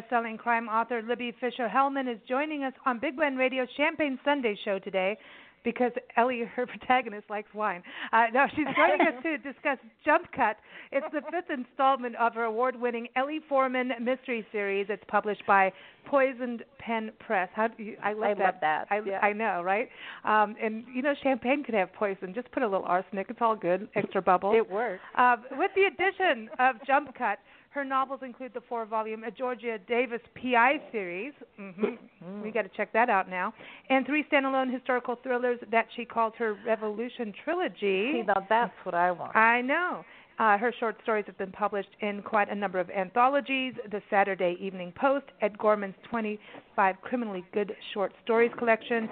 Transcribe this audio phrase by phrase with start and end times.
[0.00, 4.56] best-selling crime author Libby Fischer Hellmann is joining us on Big Blend Radio Champagne Sunday
[4.64, 5.18] show today
[5.64, 7.82] because Ellie, her protagonist, likes wine.
[8.12, 10.56] Uh, no, she's joining us to discuss Jump Cut.
[10.92, 14.86] It's the fifth installment of her award-winning Ellie Foreman mystery series.
[14.88, 15.72] It's published by
[16.06, 17.48] Poisoned Pen Press.
[17.54, 18.44] How do you, I love I that.
[18.44, 18.86] love that.
[18.90, 19.18] I, yeah.
[19.18, 19.88] I know, right?
[20.24, 22.32] Um, and you know, champagne could have poison.
[22.34, 23.26] Just put a little arsenic.
[23.30, 23.88] It's all good.
[23.96, 24.54] Extra bubbles.
[24.56, 25.02] It works.
[25.16, 27.40] Uh, with the addition of Jump Cut,
[27.70, 31.32] her novels include the four-volume Georgia Davis PI series.
[31.60, 31.84] Mm-hmm.
[32.24, 32.42] Mm.
[32.42, 33.52] We got to check that out now,
[33.90, 38.12] and three standalone historical thrillers that she called her Revolution trilogy.
[38.12, 39.36] See, now that's what I want.
[39.36, 40.04] I know.
[40.38, 44.56] Uh, her short stories have been published in quite a number of anthologies the Saturday
[44.60, 49.08] Evening Post, Ed Gorman's 25 Criminally Good Short Stories collection,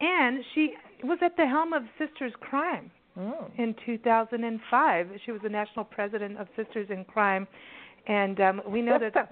[0.00, 3.58] and she was at the helm of Sisters Crime Mm.
[3.58, 5.06] in 2005.
[5.24, 7.46] She was the national president of Sisters in Crime.
[8.06, 9.14] And um, we know that.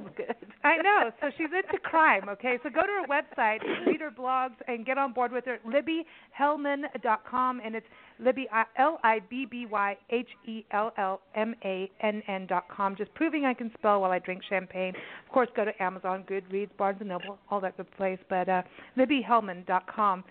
[0.64, 1.10] I know.
[1.20, 2.58] So she's into crime, okay?
[2.62, 5.58] So go to her website, read her blogs, and get on board with her.
[5.66, 7.86] LibbyHellmann.com, and it's
[8.18, 12.64] Libby L I B B Y H E L L M A N N dot
[12.74, 12.96] com.
[12.96, 14.94] Just proving I can spell while I drink champagne.
[15.26, 18.18] Of course, go to Amazon, Goodreads, Barnes and Noble, all that good place.
[18.28, 18.62] But uh,
[18.96, 20.24] LibbyHellmann.com.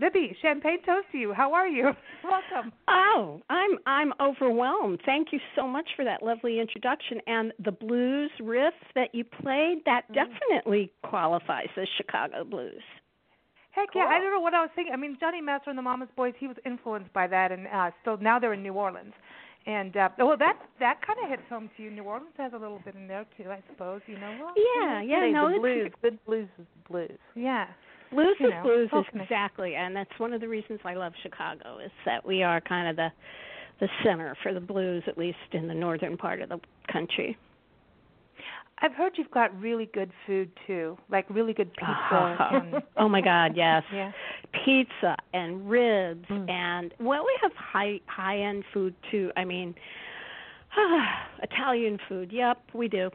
[0.00, 1.32] Libby, champagne toast to you.
[1.32, 1.90] How are you?
[2.24, 2.72] Welcome.
[2.88, 5.00] Oh, I'm I'm overwhelmed.
[5.04, 9.78] Thank you so much for that lovely introduction and the blues riff that you played.
[9.86, 10.14] That Mm.
[10.14, 12.82] definitely qualifies as Chicago blues.
[13.72, 14.06] Heck yeah!
[14.08, 14.92] I don't know what I was thinking.
[14.92, 16.34] I mean, Johnny Master and the Mama's Boys.
[16.38, 19.12] He was influenced by that, and uh, still now they're in New Orleans.
[19.66, 21.90] And uh, well, that that kind of hits home to you.
[21.90, 24.00] New Orleans has a little bit in there too, I suppose.
[24.06, 24.34] You know.
[24.40, 25.92] Well, Yeah, yeah, no, the it's blues.
[26.02, 27.18] Good blues is blues.
[27.34, 27.66] Yeah.
[28.10, 31.12] Blues you is know, blues is exactly, and that's one of the reasons I love
[31.22, 33.08] Chicago is that we are kind of the
[33.80, 36.58] the center for the blues, at least in the northern part of the
[36.92, 37.36] country.
[38.80, 42.48] I've heard you've got really good food too, like really good pizza.
[42.52, 43.82] and, oh my God, yes.
[43.92, 44.12] yeah.
[44.64, 46.50] Pizza and ribs Mm.
[46.50, 49.30] and well, we have high high end food too.
[49.36, 49.74] I mean,
[51.42, 52.32] Italian food.
[52.32, 53.10] Yep, we do.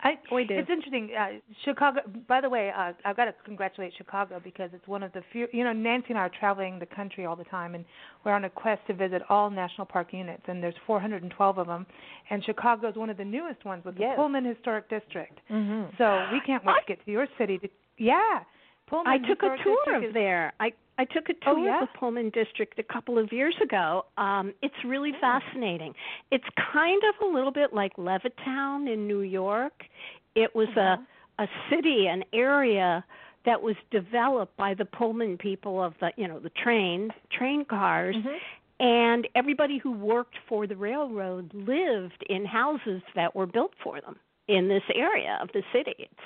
[0.00, 0.54] I, We do.
[0.58, 1.10] It's interesting.
[1.18, 2.00] Uh, Chicago.
[2.28, 5.48] By the way, uh, I've got to congratulate Chicago because it's one of the few.
[5.52, 7.84] You know, Nancy and I are traveling the country all the time, and
[8.24, 11.86] we're on a quest to visit all national park units, and there's 412 of them,
[12.30, 14.12] and Chicago is one of the newest ones with Yes.
[14.12, 15.38] the Pullman Historic District.
[15.50, 15.94] Mm-hmm.
[15.96, 17.58] So we can't wait I- to get to your city.
[17.58, 18.40] To, yeah,
[18.88, 19.06] Pullman.
[19.10, 20.52] I took a tour District of is- there.
[20.60, 21.82] I I took a Oh, tour yeah?
[21.82, 24.06] of the Pullman District a couple of years ago.
[24.16, 25.18] Um, it's really Oh.
[25.20, 25.94] fascinating.
[26.30, 29.86] It's kind of a little bit like Levittown in New York.
[30.34, 30.96] It was Uh-huh.
[31.02, 31.06] a
[31.38, 33.04] a city, an area
[33.44, 38.16] that was developed by the Pullman people of the you know the train train cars.
[38.16, 38.28] Mm-hmm.
[38.28, 38.40] Mhm.
[38.80, 44.18] And everybody who worked for the railroad lived in houses that were built for them
[44.48, 45.94] in this area of the city.
[45.98, 46.20] It's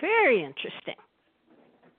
[0.00, 0.96] very interesting.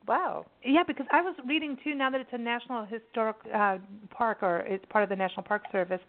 [0.10, 0.48] Wow.
[0.66, 1.94] Yeah, because I was reading too.
[1.94, 3.78] Now that it's a national historic uh,
[4.10, 6.00] park, or it's part of the National Park Service,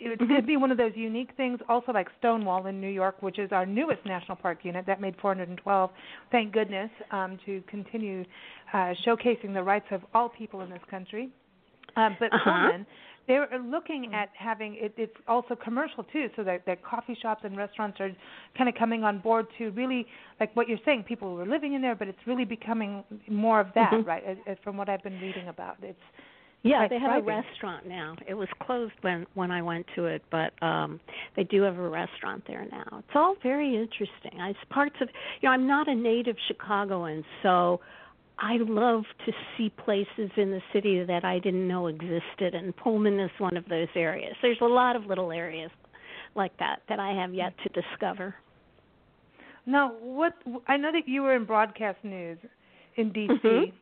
[0.00, 0.44] it Mm-hmm.
[0.44, 1.60] be one of those unique things.
[1.68, 5.14] Also, like Stonewall in New York, which is our newest national park unit that made
[5.22, 5.90] 412.
[6.32, 8.24] Thank goodness um, to continue
[8.72, 11.30] uh, showcasing the rights of all people in this country.
[11.94, 12.72] Um, but Uh-huh.
[13.26, 17.16] Pullman, they were looking at having it, it's also commercial too, so that, that coffee
[17.20, 18.10] shops and restaurants are
[18.56, 20.06] kind of coming on board to really,
[20.40, 23.68] like what you're saying, people were living in there, but it's really becoming more of
[23.74, 24.06] that, Mhm.
[24.06, 24.24] right?
[24.24, 25.98] As, as from what I've been reading about, it's
[26.62, 28.16] Yeah, they have a restaurant now.
[28.26, 30.98] It was closed when when I went to it, but um
[31.36, 32.98] they do have a restaurant there now.
[32.98, 34.40] It's all very interesting.
[34.40, 35.08] It's parts of
[35.40, 37.80] you know, I'm not a native Chicagoan, so
[38.38, 43.18] I love to see places in the city that I didn't know existed and Pullman
[43.18, 44.34] is one of those areas.
[44.42, 45.70] There's a lot of little areas
[46.34, 48.34] like that that I have yet to discover.
[49.64, 50.34] now what
[50.68, 52.38] I know that you were in broadcast news
[52.96, 53.40] in DC.
[53.42, 53.72] Mhm.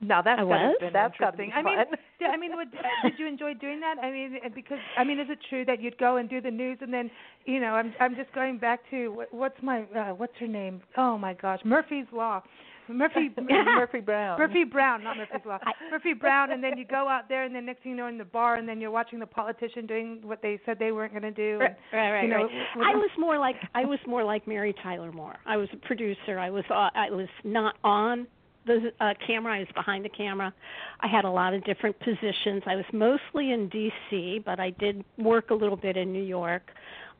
[0.00, 0.76] Now that's I gotta was?
[0.80, 1.66] been That's gotta be interesting.
[1.66, 1.86] I mean,
[2.20, 2.30] fun.
[2.30, 3.96] I mean, would, uh, did you enjoy doing that?
[4.00, 6.50] I mean, uh, because I mean, is it true that you'd go and do the
[6.52, 7.10] news and then,
[7.46, 10.82] you know, I'm I'm just going back to what, what's my uh, what's her name?
[10.96, 12.42] Oh my gosh, Murphy's Law,
[12.88, 14.38] Murphy Murphy Brown.
[14.38, 15.58] Murphy Brown, not Murphy's Law.
[15.90, 18.18] Murphy Brown, and then you go out there, and then next thing you know, in
[18.18, 21.22] the bar, and then you're watching the politician doing what they said they weren't going
[21.22, 21.58] to do.
[21.58, 22.22] Right, right, right.
[22.24, 22.94] you know, right.
[22.94, 25.36] I was more like I was more like Mary Tyler Moore.
[25.46, 26.38] I was a producer.
[26.38, 28.26] I was uh, I was not on
[28.68, 29.56] the uh, camera.
[29.56, 30.54] I was behind the camera.
[31.00, 32.62] I had a lot of different positions.
[32.66, 36.70] I was mostly in D.C., but I did work a little bit in New York.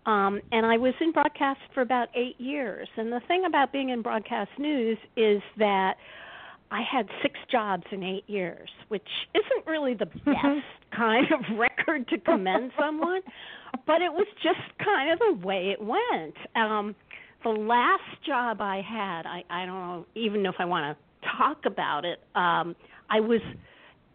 [0.06, 2.88] Um, and I was in broadcast for about eight years.
[2.96, 5.96] And the thing about being in broadcast news is that
[6.70, 10.64] I had six jobs in eight years, which isn't really the best
[10.96, 13.20] kind of record to commend someone,
[13.86, 16.36] but it was just kind of the way it went.
[16.54, 16.94] Um,
[17.42, 21.28] the last job I had, I I don't know even know if I want to
[21.38, 22.20] talk about it.
[22.34, 22.74] Um,
[23.08, 23.40] I was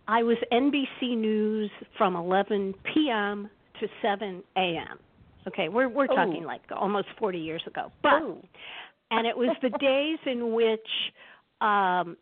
[0.08, 3.50] I was NBC News from 11 p.m.
[3.80, 5.00] to 7 a.m.
[5.48, 6.16] Okay, we're we're Oh.
[6.16, 7.92] talking like almost 40 years ago.
[8.02, 8.38] But Ooh.
[9.12, 10.88] and it was the days in which
[11.62, 12.18] um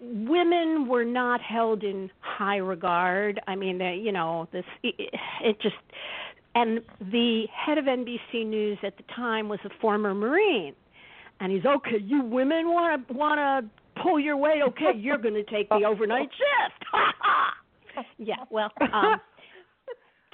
[0.00, 3.40] women were not held in high regard.
[3.46, 4.94] I mean, they, you know, this it,
[5.42, 5.76] it just
[6.54, 10.74] and the head of NBC News at the time was a former Marine.
[11.40, 11.98] And he's okay.
[12.00, 14.62] You women want to want to pull your weight.
[14.68, 16.84] Okay, you're going to take the overnight shift.
[16.92, 17.54] Ha ha.
[18.18, 18.34] Yeah.
[18.50, 19.20] Well, um,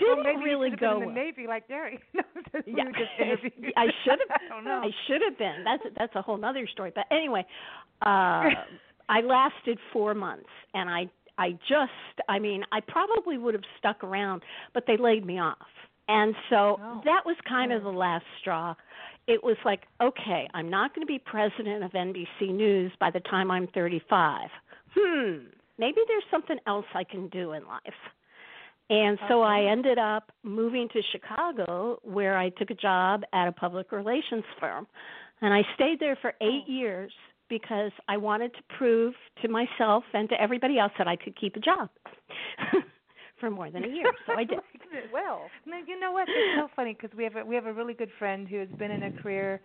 [0.00, 1.98] Well, didn't maybe really you go been in the Navy like Derry.
[2.14, 3.72] No, just- we Yeah, were just interviewing.
[3.76, 4.40] I should have.
[4.44, 4.82] I don't know.
[4.84, 5.64] I should have been.
[5.64, 6.92] That's that's a whole other story.
[6.94, 7.44] But anyway,
[8.02, 8.50] uh,
[9.08, 11.08] I lasted four months, and I
[11.38, 11.92] I just
[12.28, 14.42] I mean I probably would have stuck around,
[14.74, 15.58] but they laid me off,
[16.08, 17.00] and so Oh.
[17.04, 18.74] that was kind of the last straw.
[19.26, 23.20] It was like, okay, I'm not going to be president of NBC News by the
[23.20, 24.48] time I'm 35.
[24.96, 25.36] Hmm,
[25.78, 28.00] maybe there's something else I can do in life.
[28.90, 33.52] And so I ended up moving to Chicago where I took a job at a
[33.52, 34.86] public relations firm.
[35.42, 37.12] And I stayed there for 8 years
[37.48, 41.54] because I wanted to prove to myself and to everybody else that I could keep
[41.56, 41.88] a job
[43.40, 44.12] for more than a year.
[44.26, 44.58] So I did.
[45.12, 46.28] Well, No, you know what?
[46.28, 48.68] It's so funny because we have a, we have a really good friend who has
[48.76, 49.60] been in a career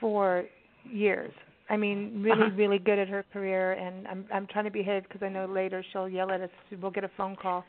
[0.00, 0.44] for
[0.90, 1.32] years.
[1.70, 2.56] I mean, really, Uh-huh.
[2.56, 5.84] really good at her career, and I'm I'm trying to be because I know later
[5.92, 6.50] she'll yell at us.
[6.80, 7.64] We'll get a phone call,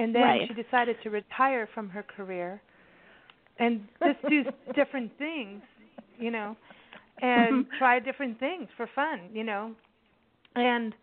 [0.00, 0.48] and then Right.
[0.48, 2.60] she decided to retire from her career,
[3.58, 4.44] and just do
[4.74, 5.60] different things,
[6.18, 6.56] you know,
[7.22, 7.78] and Mhm.
[7.78, 9.74] try different things for fun, you know,
[10.56, 10.94] and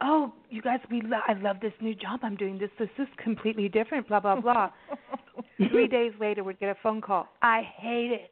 [0.00, 2.58] oh, you guys, we lo- I love this new job I'm doing.
[2.58, 4.08] This this is completely different.
[4.08, 4.70] Blah blah blah.
[5.70, 7.28] Three days later, we'd get a phone call.
[7.42, 8.30] I hate it.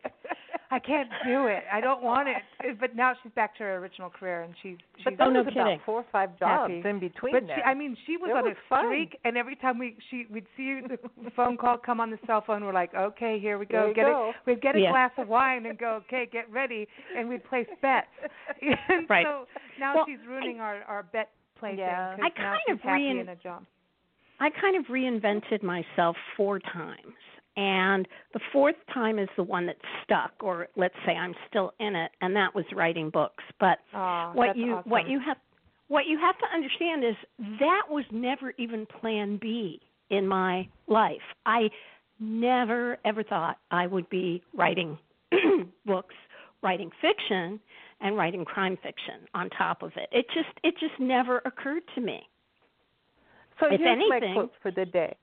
[0.71, 1.65] I can't do it.
[1.73, 2.79] I don't want it.
[2.79, 5.05] But now she's back to her original career, and she's she's.
[5.05, 5.63] but there no was kidding.
[5.63, 6.87] about four or five jobs Happy.
[6.89, 8.85] in between but she, I mean, she was It on was a fun.
[8.87, 12.45] streak, and every time we she we'd see the phone call come on the cell
[12.47, 13.93] phone, we're like, okay, here we go.
[13.95, 14.31] Get go.
[14.31, 14.37] it.
[14.47, 14.91] We'd get a Yeah.
[14.93, 16.87] glass of wine and go, okay, get ready,
[17.17, 18.07] and we'd place bets.
[18.89, 19.25] and Right.
[19.27, 19.47] so
[19.81, 22.15] now Well, she's ruining our our bet play Yeah.
[22.15, 23.65] I now kind she's of happy in a job.
[24.41, 27.15] I kind of reinvented myself four times.
[27.59, 29.75] And the fourth time is the one that
[30.05, 33.43] stuck, or let's say I'm still in it, and that was writing books.
[33.59, 34.89] But Aw, what you awesome.
[34.89, 35.39] what you have
[35.89, 37.17] what you have to understand is
[37.59, 41.17] that was never even plan B in my life.
[41.47, 41.69] I
[42.21, 44.97] never ever thought I would be writing
[45.85, 46.15] books,
[46.63, 47.59] writing fiction
[48.01, 50.09] and writing crime fiction on top of it.
[50.13, 52.21] It just it just never occurred to me.
[53.59, 55.17] So If here's my quote for the day.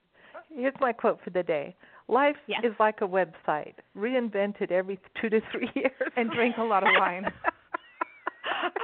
[0.54, 1.74] Here's my quote for the day.
[2.08, 2.60] Life Yes.
[2.64, 6.12] is like a website, reinvented every two to three years.
[6.16, 7.26] And drink a lot of wine.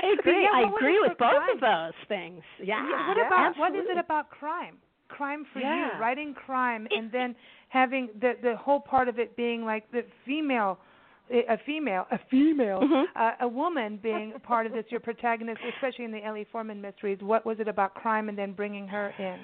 [0.02, 0.48] I agree.
[0.52, 1.50] I agree with both crime?
[1.54, 2.42] of those things.
[2.62, 2.84] Yeah.
[2.88, 4.76] Yeah, what Yeah, about what is it about crime?
[5.08, 5.94] Crime for Yeah.
[5.94, 7.36] you, writing crime, It- and then
[7.68, 10.78] having the the whole part of it being like the female,
[11.30, 13.04] a female, a female, Mhm.
[13.14, 14.84] uh, a woman being part of this.
[14.90, 17.22] Your protagonist, especially in the Ellie Foreman mysteries.
[17.22, 19.38] What was it about crime, and then bringing her in?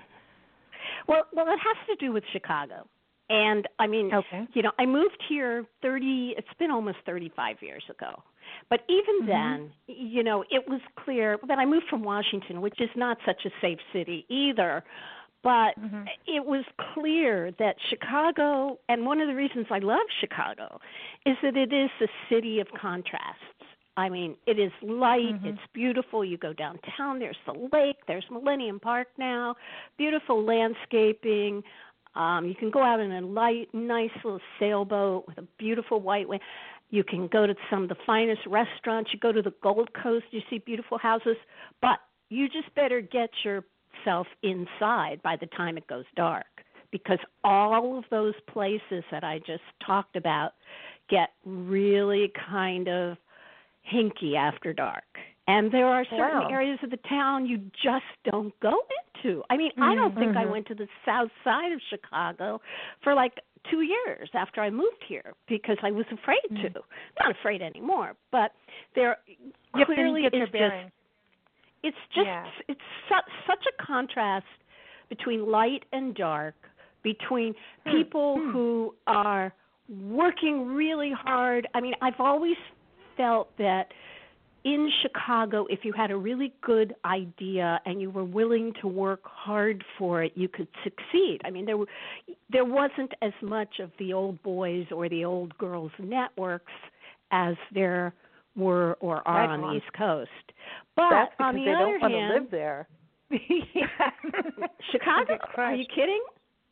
[1.06, 2.87] Well, well, it has to do with Chicago.
[3.30, 4.47] And I mean, Okay.
[4.54, 8.23] you know, I moved here 30 it's been almost 35 years ago.
[8.70, 9.26] But even Mhm.
[9.26, 13.44] then, you know, it was clear that I moved from Washington, which is not such
[13.44, 14.82] a safe city either.
[15.42, 16.08] But Mhm.
[16.26, 20.80] it was clear that Chicago, and one of the reasons I love Chicago,
[21.26, 23.62] is that it is a city of contrasts.
[23.97, 25.44] I mean, it is light, Mhm.
[25.44, 26.25] it's beautiful.
[26.25, 29.56] You go downtown, there's the lake, there's Millennium Park now,
[29.97, 31.64] beautiful landscaping.
[32.18, 36.28] Um, you can go out in a light, nice little sailboat with a beautiful white
[36.28, 36.40] wing.
[36.90, 39.10] You can go to some of the finest restaurants.
[39.12, 41.37] You go to the Gold Coast, you see beautiful houses,
[41.80, 46.46] but you just better get yourself inside by the time it goes dark
[46.90, 50.52] because all of those places that I just talked about
[51.08, 53.16] get really kind of
[53.90, 55.04] hinky after dark.
[55.49, 56.49] And there are certain Wow.
[56.50, 58.85] areas of the town you just don't go
[59.25, 59.43] into.
[59.49, 60.50] I mean, I don't think I Mhm.
[60.50, 62.61] went to the south side of Chicago
[63.02, 63.40] for like
[63.71, 66.71] two years after I moved here because I was afraid to.
[67.19, 68.52] Not afraid anymore, but
[68.95, 69.17] there
[69.75, 70.93] Yep, clearly and get your is just
[71.83, 72.50] it's just Yeah.
[72.69, 74.47] it's su- such a contrast
[75.09, 76.55] between light and dark,
[77.02, 77.55] between
[77.87, 78.50] Hmm, people hmm.
[78.50, 79.52] who are
[79.88, 81.67] working really hard.
[81.75, 82.57] I mean, I've always
[83.17, 83.93] felt that
[84.68, 89.22] in Chicago, if you had a really good idea and you were willing to work
[89.25, 91.40] hard for it, you could succeed.
[91.42, 91.87] I mean, there were,
[92.50, 96.72] there wasn't as much of the old boys or the old girls networks
[97.30, 98.12] as there
[98.56, 100.28] were or are Right on the East Coast.
[100.96, 102.88] But That's on the they other don't want hand, to live there.
[104.92, 105.38] Chicago.
[105.56, 106.22] Are you kidding?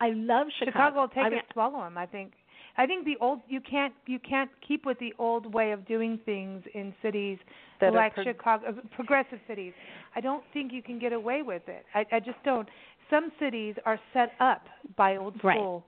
[0.03, 0.73] I love Chicago.
[0.73, 1.97] Chicago will take I it, mean, swallow them.
[1.97, 2.33] I think.
[2.79, 6.19] I think the old you can't you can't keep with the old way of doing
[6.25, 7.39] things in cities
[7.81, 9.73] That like pro- Chicago, progressive cities.
[10.15, 11.85] I don't think you can get away with it.
[11.95, 12.69] I, I just don't.
[13.11, 14.67] Some cities are set up
[14.97, 15.57] by old Right.
[15.57, 15.85] school,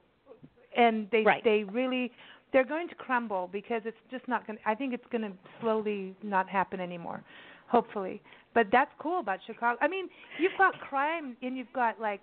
[0.76, 1.44] and they Right.
[1.44, 2.10] they really
[2.52, 4.58] they're going to crumble because it's just not going.
[4.64, 7.22] I think it's going to slowly not happen anymore.
[7.68, 8.22] Hopefully,
[8.54, 9.76] but that's cool about Chicago.
[9.82, 12.22] I mean, you've got crime and you've got like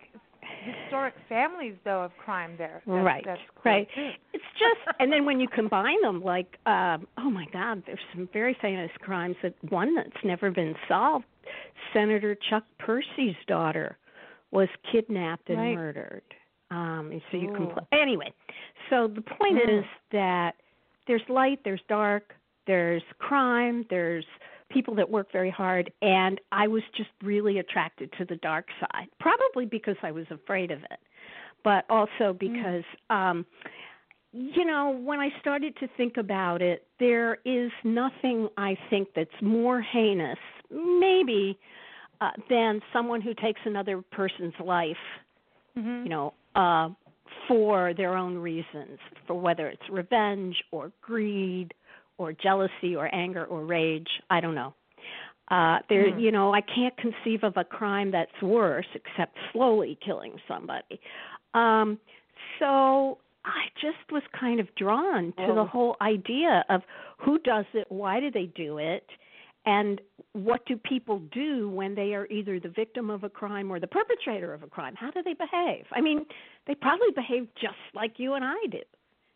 [0.64, 2.82] historic families though of crime there.
[2.86, 3.88] That's, right, That's right.
[3.96, 4.10] too.
[4.34, 8.30] It's just, and then when you combine them, like, um, oh my God, there's some
[8.34, 9.36] very famous crimes.
[9.44, 11.26] That one that's never been solved.
[11.94, 13.98] Senator Chuck Percy's daughter
[14.52, 15.76] was kidnapped and Right.
[15.76, 16.24] murdered.
[16.72, 17.56] Um, so you Ooh.
[17.56, 18.32] can pl- anyway.
[18.90, 19.80] So the point Mm.
[19.80, 20.56] is that
[21.08, 22.34] there's light, there's dark,
[22.66, 24.26] there's crime, there's
[24.70, 29.08] people that work very hard, and I was just really attracted to the dark side.
[29.20, 31.00] Probably because I was afraid of it,
[31.64, 33.46] but also because um
[34.38, 39.30] you know, when I started to think about it, there is nothing I think that's
[39.42, 40.38] more heinous,
[40.70, 41.58] maybe,
[42.20, 44.98] uh, than someone who takes another person's life
[45.78, 46.04] Mhm.
[46.04, 46.90] you know, uh,
[47.48, 51.74] for their own reasons, for whether it's revenge or greed
[52.18, 54.08] or jealousy or anger or rage.
[54.30, 54.74] I don't know.
[55.50, 56.20] Uh, there, Mhm.
[56.20, 61.00] you know, I can't conceive of a crime that's worse except slowly killing somebody.
[61.54, 62.00] Um,
[62.60, 66.84] so I just was kind of drawn to the whole idea of
[67.18, 69.08] who does it, why do they do it,
[69.68, 70.02] and
[70.34, 73.88] what do people do when they are either the victim of a crime or the
[73.88, 74.96] perpetrator of a crime?
[74.96, 75.86] How do they behave?
[75.92, 76.26] I mean,
[76.66, 78.82] they probably behave just like you and I do.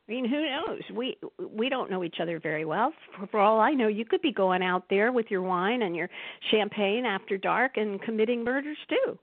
[0.09, 0.81] I mean, who knows?
[0.95, 1.17] We
[1.53, 2.91] we don't know each other very well.
[3.19, 5.95] For, for all I know, you could be going out there with your wine and
[5.95, 6.09] your
[6.49, 9.19] champagne after dark and committing murders too.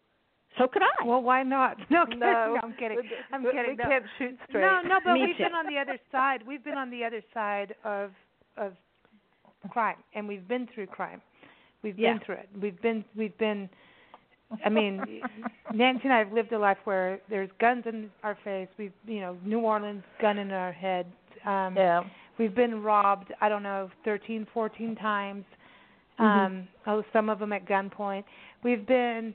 [0.58, 1.04] So could I.
[1.04, 1.76] Well, why not?
[1.90, 2.20] No, kidding.
[2.20, 3.00] No, no I'm kidding.
[3.32, 3.70] I'm we, kidding.
[3.70, 3.84] We no.
[3.84, 4.60] can't shoot straight.
[4.60, 5.44] No, no, but Me we've too.
[5.44, 6.40] been on the other side.
[6.46, 8.12] We've been on the other side of
[8.56, 8.72] of
[9.70, 11.20] crime, and we've been through crime.
[11.82, 12.14] We've Yeah.
[12.14, 12.48] been through it.
[12.60, 13.68] We've been we've been.
[14.64, 15.00] I mean,
[15.74, 18.68] Nancy and I have lived a life where there's guns in our face.
[18.78, 21.06] We've, you know, New Orleans gun in our head.
[21.44, 22.02] Um, Yeah.
[22.38, 23.32] We've been robbed.
[23.40, 25.44] I don't know, thirteen, fourteen times.
[26.18, 28.24] Um, oh, some of them at gunpoint.
[28.62, 29.34] We've been.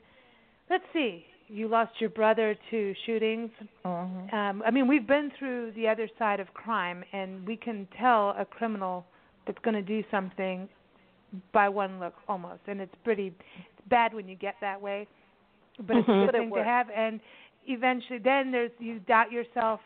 [0.70, 1.26] Let's see.
[1.48, 3.50] You lost your brother to shootings.
[3.84, 4.34] Mm-hmm.
[4.34, 8.34] Um, I mean, we've been through the other side of crime, and we can tell
[8.38, 9.04] a criminal
[9.46, 10.68] that's going to do something
[11.52, 13.34] by one look almost, and it's pretty
[13.88, 15.06] bad when you get that way,
[15.86, 16.26] but it's a Mhm.
[16.26, 16.90] good thing to have.
[16.90, 17.20] And
[17.66, 19.80] eventually, then there's you doubt yourself,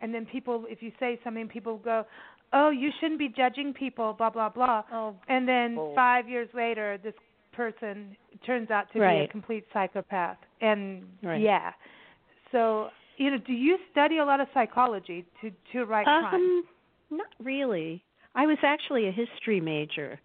[0.00, 2.06] and then people, if you say something, people go,
[2.52, 4.82] "Oh, you shouldn't be judging people," blah blah blah.
[4.92, 7.14] Oh, And then five years later, this
[7.52, 10.38] person turns out to be a complete psychopath.
[10.60, 11.40] And Right.
[11.40, 11.72] yeah,
[12.50, 16.34] so you know, do you study a lot of psychology to to write crime?
[16.34, 16.64] Um,
[17.10, 18.02] not really.
[18.34, 20.18] I was actually a history major.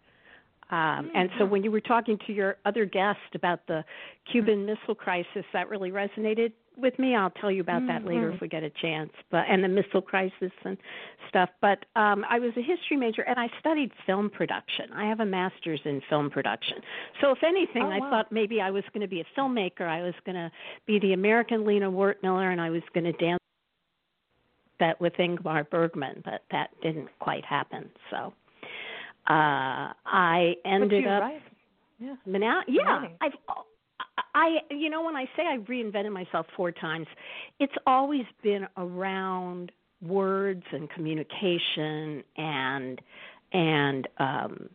[0.70, 3.84] Um, and so when you were talking to your other guest about the
[4.32, 7.16] Cuban Missile Crisis, that really resonated with me.
[7.16, 9.12] I'll tell you about that later if we get a chance.
[9.32, 10.78] But and the missile crisis and
[11.30, 11.50] stuff.
[11.60, 14.94] But um, I was a history major and I studied film production.
[14.94, 16.78] I have a master's in film production.
[17.20, 19.88] So if anything, Oh, I thought maybe I was going to be a filmmaker.
[19.88, 20.52] I was going to
[20.86, 23.40] be the American Lina Wertmüller, and I was going to dance
[24.80, 27.90] that with Ingmar Bergman, but that didn't quite happen.
[28.12, 28.34] So
[29.30, 31.42] uh I ended up right.
[32.00, 32.16] Yeah.
[32.26, 33.08] now, yeah.
[33.22, 33.32] I've
[34.36, 37.08] I you know when I say I've reinvented myself four times,
[37.60, 43.02] it's always been around words and communication and
[43.54, 44.70] and um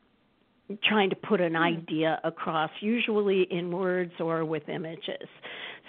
[0.85, 1.62] trying to put an Hmm.
[1.62, 5.28] idea across usually in words or with images.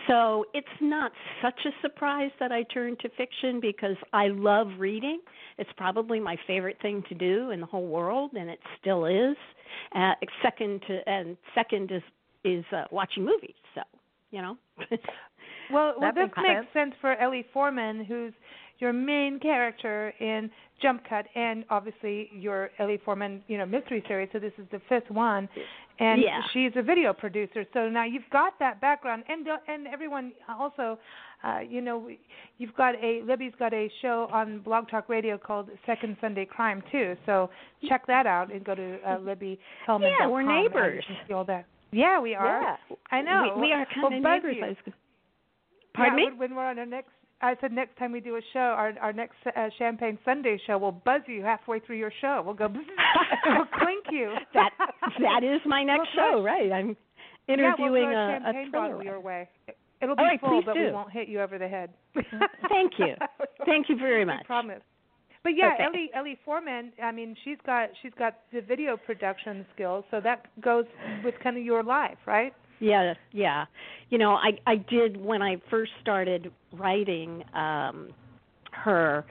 [0.07, 5.19] So it's not such a surprise that I turned to fiction because I love reading.
[5.57, 9.37] It's probably my favorite thing to do in the whole world and it still is.
[9.95, 12.01] Uh, second to and second is
[12.43, 13.55] is uh, watching movies.
[13.75, 13.81] So,
[14.31, 14.57] you know.
[15.71, 16.67] Well, well, this makes makes sense.
[16.73, 18.33] sense for Ellie Foreman, who's
[18.79, 20.49] your main character in
[20.81, 24.29] Jump Cut, and obviously your Ellie Foreman, you know, mystery series.
[24.33, 25.47] So this is the fifth one,
[25.99, 26.41] and Yeah.
[26.53, 27.65] she's a video producer.
[27.73, 30.97] So now you've got that background, and uh, and everyone also,
[31.43, 32.09] uh, you know,
[32.57, 36.81] you've got a Libby's got a show on Blog Talk Radio called Second Sunday Crime
[36.91, 37.15] too.
[37.25, 37.49] So
[37.87, 40.11] check that out and go to uh, Libby Hellmann.
[40.19, 41.03] Yeah, we're neighbors.
[41.27, 41.65] See all that.
[41.91, 42.61] Yeah, we are.
[42.61, 42.95] Yeah.
[43.11, 43.53] I know.
[43.55, 44.77] We, we are kind We'll of neighbors.
[44.85, 44.93] you.
[45.93, 46.37] Pardon yeah, me?
[46.37, 49.11] When we're on our next I said next time we do a show, our our
[49.13, 52.41] next uh, Champagne Sunday show, we'll buzz you halfway through your show.
[52.45, 52.67] We'll go,
[53.47, 54.33] we'll clink you.
[54.53, 54.69] that
[55.19, 56.71] that is my next We'll show, right?
[56.71, 56.95] I'm
[57.47, 58.71] yeah, interviewing we'll throw a, a thriller.
[58.71, 59.49] bottle your way.
[60.01, 61.89] It'll be right, full, but we won't hit you over the head.
[62.69, 63.13] Thank you.
[63.65, 64.41] Thank you very much.
[64.41, 64.81] I promise.
[65.43, 65.83] But yeah, Okay.
[65.83, 66.93] Ellie Ellie Foreman.
[67.03, 70.85] I mean, she's got she's got the video production skills, so that goes
[71.25, 72.53] with kind of your life, right?
[72.83, 73.65] Yeah, yeah.
[74.09, 78.09] You know, I I did when I first started writing um
[78.73, 79.23] her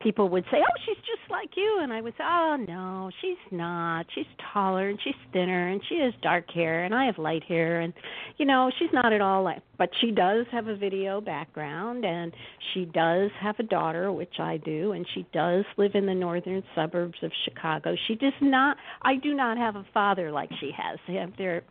[0.00, 3.38] people would say, "Oh, she's just like you." And I would say, "Oh, no, she's
[3.50, 4.06] not.
[4.14, 7.80] She's taller and she's thinner and she has dark hair and I have light hair
[7.80, 7.94] and
[8.36, 12.34] you know, she's not at all like but she does have a video background and
[12.74, 16.62] she does have a daughter, which I do, and she does live in the northern
[16.74, 17.96] suburbs of Chicago.
[18.06, 20.98] She does not I do not have a father like she has.
[21.08, 21.62] They have their,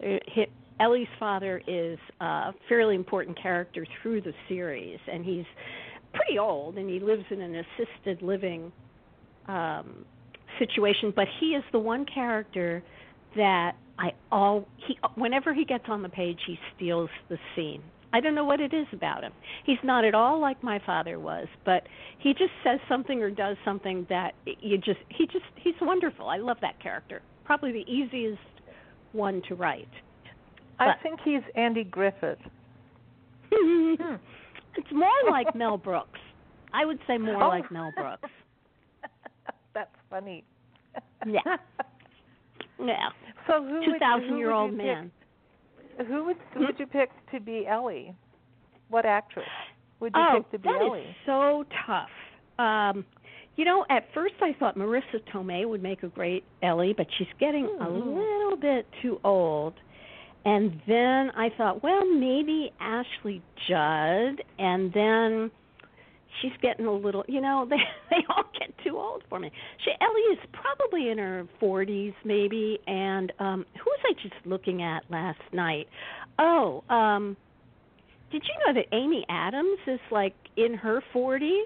[0.00, 5.44] their hit Ellie's father is a fairly important character through the series, and he's
[6.12, 8.72] pretty old, and he lives in an assisted living
[9.48, 10.04] um,
[10.58, 11.12] situation.
[11.14, 12.82] But he is the one character
[13.36, 17.82] that I all he whenever he gets on the page, he steals the scene.
[18.12, 19.32] I don't know what it is about him.
[19.64, 21.82] He's not at all like my father was, but
[22.18, 26.28] he just says something or does something that you just he just he's wonderful.
[26.28, 27.22] I love that character.
[27.44, 28.40] Probably the easiest
[29.12, 29.88] one to write.
[30.78, 32.38] I think he's Andy Griffith.
[33.50, 36.20] it's more like Mel Brooks.
[36.72, 37.48] I would say more Oh.
[37.48, 38.28] like Mel Brooks.
[39.74, 40.44] That's funny.
[41.26, 41.40] Yeah.
[42.78, 43.08] Yeah.
[43.46, 45.10] So who Two thousand year old man.
[45.96, 48.14] Pick, who would who would you pick to be Ellie?
[48.90, 49.46] What actress
[49.98, 51.16] would you oh, pick to be that is Ellie?
[51.24, 52.10] so tough.
[52.58, 53.06] Um,
[53.56, 57.28] you know, at first I thought Marisa Tomei would make a great Ellie, but she's
[57.40, 58.14] getting a Hmm.
[58.18, 59.72] little bit too old.
[60.46, 65.50] And then I thought, well, maybe Ashley Judd, and then
[66.40, 67.78] she's getting a little, you know, they
[68.10, 69.50] they all get too old for me.
[69.84, 74.82] She Ellie is probably in her 40s maybe, and um who was I just looking
[74.82, 75.88] at last night?
[76.38, 77.36] Oh, um
[78.30, 81.62] did you know that Amy Adams is like in her 40s?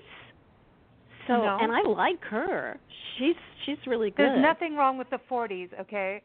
[1.30, 1.58] So, No.
[1.60, 2.76] and I like her.
[3.16, 4.18] She's she's really good.
[4.26, 6.22] There's nothing wrong with the 40s, okay?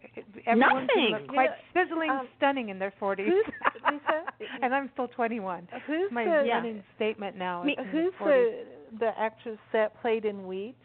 [0.47, 1.09] Everyone Nothing.
[1.11, 3.25] look quite Yeah, sizzling um, stunning in their 40s.
[3.25, 3.45] Who's
[3.91, 4.23] Lisa?
[4.63, 5.67] and I'm still 21.
[5.85, 6.55] Who's My the Yeah.
[6.55, 7.61] running statement now.
[7.63, 8.25] Me- in who's 40s.
[8.25, 8.65] the
[8.99, 10.77] the actress that played in Weeds?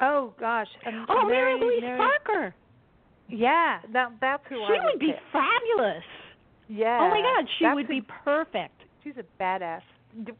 [0.00, 0.68] Oh gosh.
[0.86, 2.54] Um, Oh, Mary, Louise Mary- Parker.
[3.28, 3.78] Yeah.
[3.90, 5.16] Now that's who She I would be pick.
[5.32, 6.04] fabulous.
[6.68, 6.98] Yeah.
[7.00, 8.80] oh my God, she that's would who- be perfect.
[9.02, 9.82] She's a badass.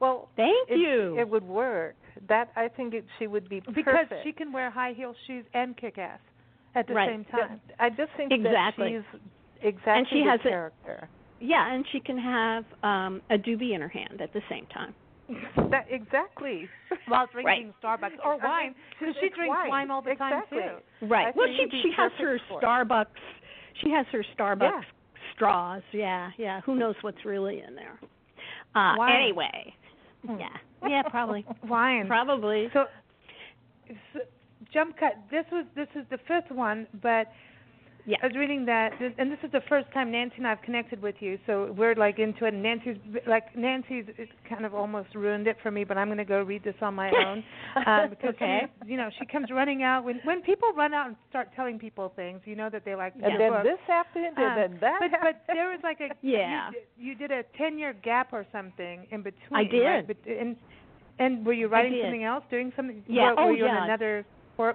[0.00, 0.28] well.
[0.36, 1.16] Thank It, you.
[1.18, 1.94] It would work.
[2.28, 3.76] That I think it, she would be perfect.
[3.86, 6.20] Because she can wear high heel shoes and kick ass
[6.74, 7.08] at the Right.
[7.10, 7.60] same time.
[7.78, 8.94] I just think Exactly.
[8.96, 9.20] that she's
[9.62, 11.08] exactly And she the has a- character.
[11.40, 14.94] yeah, and she can have um a doobie in her hand at the same time.
[15.70, 16.68] that exactly.
[17.06, 18.00] While drinking Right.
[18.00, 19.68] Starbucks or I mean, wine, because she drinks wine.
[19.68, 20.58] wine all the exactly.
[20.60, 21.06] time too.
[21.06, 21.28] Right.
[21.28, 22.64] I well, she she has her perfect it.
[22.64, 23.20] Starbucks.
[23.82, 24.80] She has her Starbucks Yeah.
[25.34, 25.82] straws.
[25.92, 26.60] Yeah, yeah.
[26.62, 27.98] Who knows what's really in there?
[28.74, 29.22] Uh Wine.
[29.22, 29.74] anyway.
[30.26, 30.38] Hmm.
[30.38, 30.48] Yeah.
[30.88, 31.44] Yeah, probably.
[31.68, 32.06] Wine.
[32.06, 32.68] Probably.
[32.72, 32.84] So,
[34.12, 34.20] so
[34.72, 35.14] jump cut.
[35.30, 37.28] This was this is the fifth one, but
[38.10, 38.16] Yeah.
[38.22, 41.14] I was reading that, and this is the first time Nancy and I've connected with
[41.20, 42.54] you, so we're like into it.
[42.54, 42.96] And Nancy's
[43.28, 44.06] like Nancy's
[44.48, 46.94] kind of almost ruined it for me, but I'm going to go read this on
[46.94, 47.44] my own
[47.86, 48.62] um, because Okay.
[48.84, 51.78] she, you know she comes running out when when people run out and start telling
[51.78, 53.62] people things, you know that they like And the then book.
[53.62, 55.36] this happened, and Um, then that but happened.
[55.46, 56.70] but there was like a Yeah.
[56.72, 59.54] you, you did a ten year gap or something in between.
[59.54, 59.84] I did.
[59.84, 60.06] Right?
[60.08, 60.56] But, and
[61.20, 63.04] and were you writing something else, doing something?
[63.06, 63.32] Yeah.
[63.34, 63.78] Were, Oh, were you yeah.
[63.78, 64.24] in another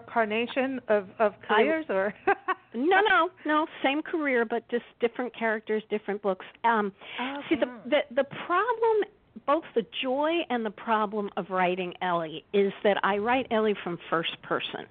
[0.08, 2.14] carnation of of I- careers or?
[2.78, 3.66] No, no, no.
[3.82, 6.46] Same career, but just different characters, different books.
[6.66, 6.92] Um,
[7.48, 8.98] See, the, the the problem,
[9.46, 13.98] both the joy and the problem of writing Ellie is that I write Ellie from
[14.10, 14.88] first person,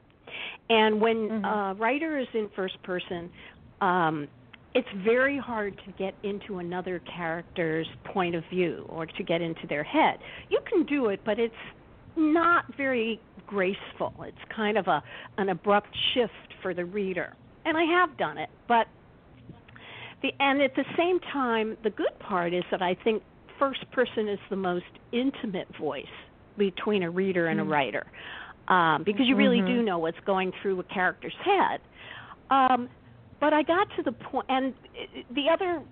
[0.71, 3.31] and when a writer is in first person,
[3.83, 4.29] um,
[4.75, 9.67] it's very hard to get into another character's point of view or to get into
[9.69, 10.19] their head.
[10.49, 11.55] You can do it, but it's
[12.17, 13.21] not very
[13.55, 14.13] graceful.
[14.23, 15.03] It's kind of a
[15.39, 17.35] an abrupt shift for the reader.
[17.65, 18.87] And I have done it, but
[20.23, 23.23] the and at the same time, the good part is that I think
[23.59, 26.05] first person is the most intimate voice
[26.59, 28.07] between a reader and a writer,
[28.69, 31.81] um, because you really do know what's going through a character's head.
[32.51, 32.89] Um,
[33.41, 34.75] but I got to the point, and
[35.35, 35.83] the other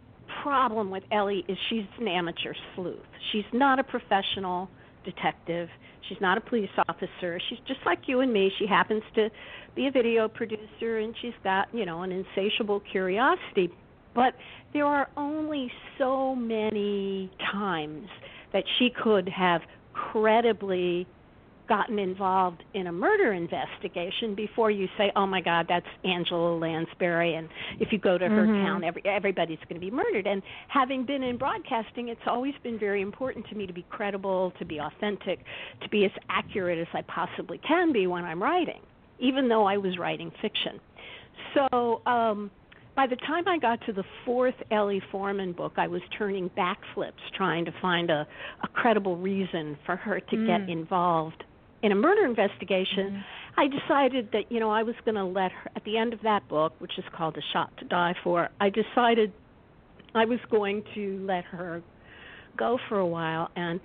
[0.42, 2.98] problem with Ellie is she's an amateur sleuth.
[3.31, 4.68] She's not a professional
[5.05, 5.69] detective.
[6.09, 7.41] She's not a police officer.
[7.49, 8.51] She's just like you and me.
[8.59, 9.31] She happens to
[9.75, 13.71] be a video producer, and she's got you know an insatiable curiosity.
[14.15, 14.35] But
[14.73, 18.09] there are only so many times
[18.53, 19.62] that she could have
[19.93, 21.07] credibly
[21.73, 27.37] gotten involved in a murder investigation before you say, "Oh my God, that's Angela Lansbury,"
[27.37, 27.49] and
[27.81, 28.63] if you go to her Mhm.
[28.63, 30.27] town, every, everybody's going to be murdered.
[30.27, 34.53] And having been in broadcasting, it's always been very important to me to be credible,
[34.59, 35.39] to be authentic,
[35.81, 38.83] to be as accurate as I possibly can be when I'm writing,
[39.19, 40.79] even though I was writing fiction.
[41.55, 42.03] So.
[42.07, 42.51] um
[42.95, 47.23] by the time I got to the fourth Ellie Foreman book, I was turning backflips
[47.35, 48.27] trying to find a,
[48.63, 50.47] a credible reason for her to Mm.
[50.47, 51.43] get involved
[51.83, 53.11] in a murder investigation.
[53.11, 53.25] Mhm.
[53.57, 56.23] I decided that, you know, I was going to let her, at the end of
[56.23, 59.33] that book, which is called A Shot to Die For, I decided
[60.14, 61.83] I was going to let her
[62.57, 63.81] go for a while and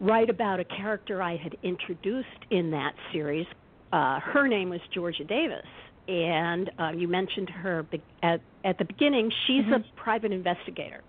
[0.00, 3.46] write about a character I had introduced in that series.
[3.92, 5.66] Uh, her name was Georgia Davis
[6.08, 9.30] and uh, you mentioned her be- at at the beginning.
[9.46, 9.76] She's Mhm.
[9.76, 11.00] a private investigator,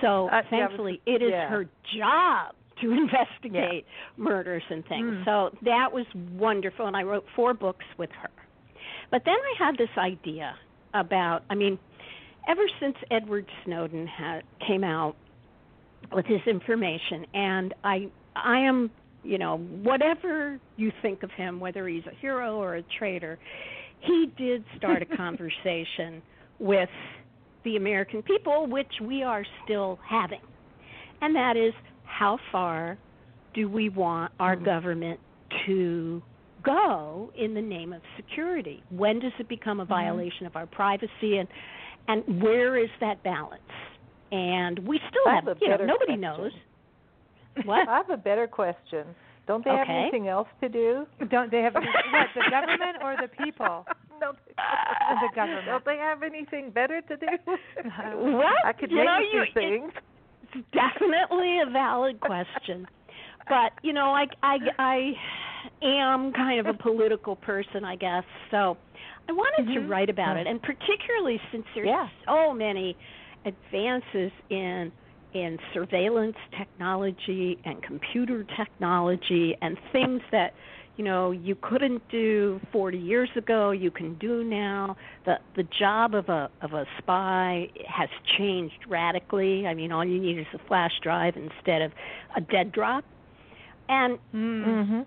[0.00, 1.48] so Uh, yeah, thankfully it is yeah.
[1.48, 5.12] her job to investigate murders and things.
[5.12, 5.24] Mm.
[5.24, 8.30] So that was wonderful, and I wrote four books with her.
[9.10, 10.54] But then I had this idea
[10.94, 11.42] about.
[11.50, 11.78] I mean,
[12.48, 15.16] ever since Edward Snowden had came out
[16.12, 18.90] with his information, and I I am
[19.22, 23.38] you know whatever you think of him, whether he's a hero or a traitor
[24.02, 26.22] he did start a conversation
[26.58, 26.88] with
[27.64, 30.40] the American people, which we are still having.
[31.20, 31.72] And that is
[32.12, 32.98] how far
[33.54, 34.64] do we want our Mhm.
[34.64, 35.20] government
[35.66, 36.22] to
[36.62, 38.82] go in the name of security?
[38.90, 41.48] When does it become a violation of our privacy and
[42.08, 43.62] and where is that balance?
[44.32, 46.20] And we still I have, have a you know, nobody question.
[46.20, 46.52] knows.
[47.64, 47.86] What?
[47.88, 49.06] I have a better question.
[49.46, 51.06] Don't they have anything else to do?
[51.28, 51.74] Don't they have
[52.12, 52.28] what?
[52.34, 53.84] The government or the people?
[54.20, 55.66] no, The government.
[55.66, 57.26] Don't they have anything better to do?
[58.40, 58.64] What?
[58.64, 59.92] I could You name know, a you- few it- things.
[59.94, 60.06] It's
[60.72, 62.86] definitely a valid question.
[63.48, 65.12] But, you know, I I I
[65.82, 68.24] am kind of a political person, I guess.
[68.50, 68.78] So,
[69.28, 69.74] I wanted Mhm.
[69.74, 72.08] to write about it and particularly since there's Yeah.
[72.26, 72.96] so many
[73.44, 74.92] advances in
[75.32, 80.54] in surveillance technology and computer technology and things that
[80.96, 86.14] you know you couldn't do 40 years ago you can do now the the job
[86.14, 90.58] of a of a spy has changed radically i mean all you need is a
[90.68, 91.92] flash drive instead of
[92.36, 93.04] a dead drop
[93.88, 94.64] and Mm.
[94.64, 95.06] Mhm.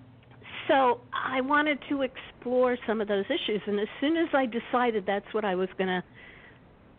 [0.68, 5.06] so I wanted to explore some of those issues, and as soon as I decided
[5.06, 6.04] that's what I was going to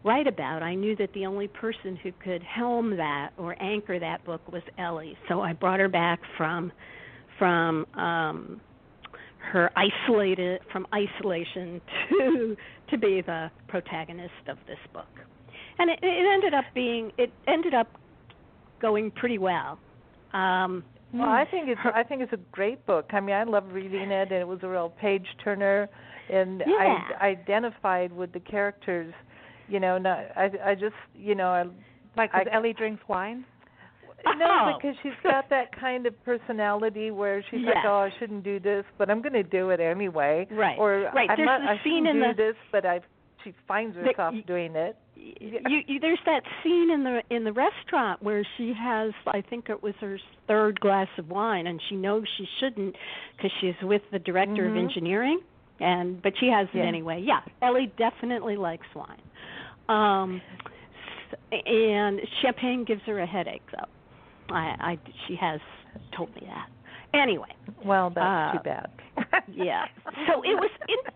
[0.05, 4.25] write about, I knew that the only person who could helm that or anchor that
[4.25, 5.17] book was Ellie.
[5.29, 6.73] So I brought her back from
[7.39, 8.61] from um,
[9.53, 11.81] her isolated from isolation
[12.11, 12.57] to
[12.91, 15.09] to be the protagonist of this book,
[15.79, 17.89] and it, it ended up being it ended up
[18.81, 19.79] going pretty well.
[20.33, 23.07] Um, Well, I think it's I think it's a great book.
[23.13, 25.89] I mean, I love reading it, and it was a real page turner,
[26.31, 26.99] and Yeah.
[27.21, 29.13] I identified with the characters.
[29.69, 31.65] You know, not, I I just you know I
[32.17, 33.45] Like, 'cause I- Ellie drinks wine.
[34.35, 34.79] No Oh.
[34.79, 38.85] because she's got that kind of personality where she's like, oh, I shouldn't do this,
[38.99, 40.47] but I'm going to do it anyway.
[40.51, 40.77] Right.
[40.79, 41.31] Or Right.
[41.31, 43.01] I'm There's not, the I scene in do the- this, but I
[43.45, 44.97] she finds herself y- doing it.
[45.15, 49.69] you, you there's that scene in the in the restaurant where she has I think
[49.69, 52.97] it was her third glass of wine and she knows she shouldn't
[53.37, 54.71] because she's with the director Mhm.
[54.73, 55.41] of engineering
[55.79, 57.21] and but she has it anyway.
[57.25, 59.23] Yeah, Ellie definitely likes wine.
[59.89, 60.41] Um
[61.53, 63.87] and champagne gives her a headache though.
[64.51, 65.61] I I she has
[66.17, 66.69] told me that.
[67.19, 67.49] Anyway,
[67.85, 68.91] Well, that's Uh, too bad.
[69.53, 69.87] yeah.
[70.27, 71.13] So it was in,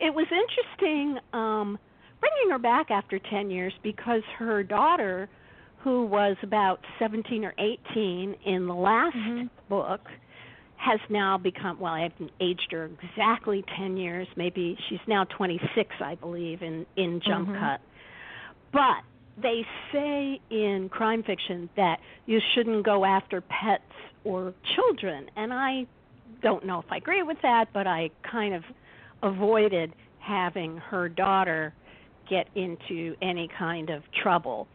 [0.00, 1.78] it was interesting um
[2.20, 5.28] bringing her back after 10 years because her daughter
[5.78, 9.48] who was about 17 or 18 in the last Mhm.
[9.68, 10.00] book
[10.76, 15.94] has now become well I haven't aged her exactly 10 years maybe she's now 26
[16.00, 17.60] I believe in in Jump Mhm.
[17.60, 17.80] Cut.
[18.72, 19.02] But
[19.40, 23.82] they say in crime fiction that you shouldn't go after pets
[24.24, 25.86] or children and I
[26.42, 28.62] don't know if I agree with that, but I kind of
[29.22, 31.72] avoided having her daughter
[32.28, 34.66] get into any kind of trouble.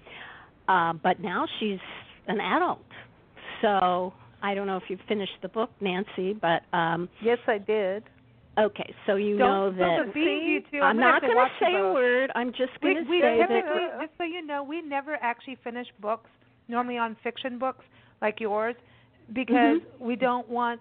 [0.68, 1.80] Uh, but now she's
[2.28, 2.86] an adult.
[3.62, 8.04] So I don't know if you've finished the book, Nancy, but um yes, I did.
[8.60, 10.84] Okay, so you Don't know spill that the beans, you two.
[10.84, 12.32] I'm gonna have not going to say a word.
[12.36, 15.88] I'm just going to we say that just so you know, we never actually finish
[16.00, 16.30] books,
[16.68, 17.86] normally on fiction books
[18.22, 18.76] like yours,
[19.34, 20.06] because Mm-hmm.
[20.06, 20.80] we don't want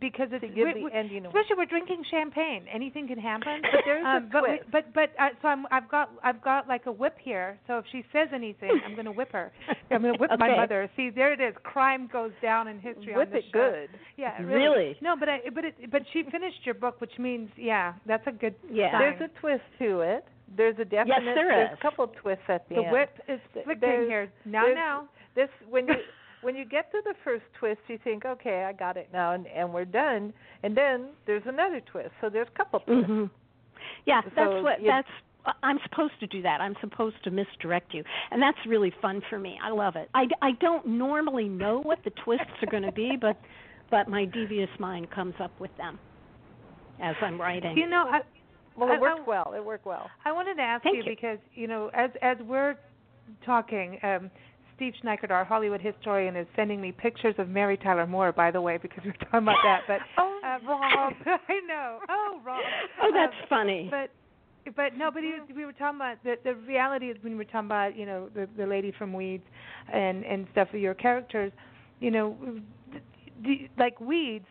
[0.00, 1.28] because it's to give we- the we- ending away.
[1.28, 2.64] especially we're drinking champagne.
[2.72, 3.62] Anything can happen.
[3.62, 4.70] But there's a um, but we- twist.
[4.72, 7.58] but but uh, so I'm I've got I've got like a whip here.
[7.66, 9.52] So if she says anything, I'm going to whip her.
[9.90, 10.90] I'm going to whip my mother.
[10.96, 11.54] See, there it is.
[11.62, 13.70] Crime goes down in history Whip on this it show.
[13.70, 13.88] good.
[14.16, 14.96] Yeah, Really?
[15.00, 18.32] No, but I but it but she finished your book, which means yeah, that's a
[18.32, 18.92] good Yeah.
[18.92, 19.00] sign.
[19.00, 20.24] There's a twist to it.
[20.56, 21.24] There's a definite.
[21.24, 21.78] there there's is.
[21.78, 22.88] a couple twists at the, the end.
[22.88, 24.52] The whip is Th- flickering there's- here.
[24.52, 25.08] Now now.
[25.34, 25.94] This when you
[26.46, 29.48] when you get to the first twist, you think, okay, I got it now, and,
[29.48, 30.32] and we're done.
[30.62, 32.10] And then there's another twist.
[32.20, 33.10] So there's a couple twists.
[33.10, 33.30] Mhm.
[34.04, 35.08] Yeah, that's what you- that's
[35.62, 36.60] I'm supposed to do that.
[36.60, 38.02] I'm supposed to misdirect you.
[38.30, 39.58] And that's really fun for me.
[39.62, 40.08] I love it.
[40.14, 43.36] I I don't normally know what the twists are going to be, but
[43.90, 45.98] but my devious mind comes up with them
[47.00, 47.76] as I'm writing.
[47.76, 48.20] You know, I,
[48.76, 49.52] Well, I- it worked I- well.
[49.56, 50.08] It worked well.
[50.24, 51.10] I wanted to ask Thank you you.
[51.16, 52.76] because you know, as as we're
[53.44, 54.30] talking, um,
[54.76, 58.30] Steve Schneikert, our Hollywood historian, is sending me pictures of Mary Tyler Moore.
[58.32, 59.82] By the way, because we were talking about that.
[59.88, 61.14] But Oh, um, Rob.
[61.26, 61.98] I know.
[62.08, 62.62] Oh, Rob.
[63.02, 63.88] oh, that's Um, funny.
[63.90, 64.10] but
[64.76, 67.44] but no, but he, we were talking about the the reality is when we were
[67.44, 69.44] talking about you know the the lady from Weeds
[69.92, 71.52] and and stuff of your characters,
[72.00, 72.36] you know,
[72.92, 73.00] the,
[73.44, 74.46] the, like Weeds,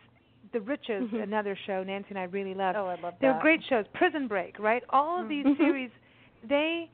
[0.52, 1.22] The Riches, Mhm.
[1.22, 2.74] another show Nancy and I really love.
[2.76, 3.20] Oh, I love that.
[3.20, 3.84] They're great shows.
[3.94, 4.82] Prison Break, right?
[4.90, 5.56] All of these Mhm.
[5.58, 5.90] series,
[6.48, 6.88] they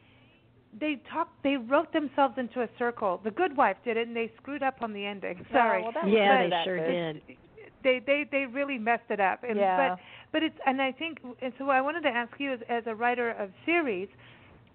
[0.78, 3.20] they talk they wrote themselves into a circle.
[3.24, 5.44] The Good Wife did it, and they screwed up on the ending.
[5.52, 7.36] Sorry, Oh, well, yeah, they sure is- did.
[7.84, 9.44] they they they really messed it up.
[9.44, 9.90] And Yeah.
[9.90, 9.98] but
[10.32, 12.94] but it's and I think and so I wanted to ask you as as a
[12.94, 14.08] writer of series,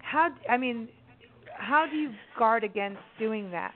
[0.00, 0.88] how I mean,
[1.54, 3.72] how do you guard against doing that?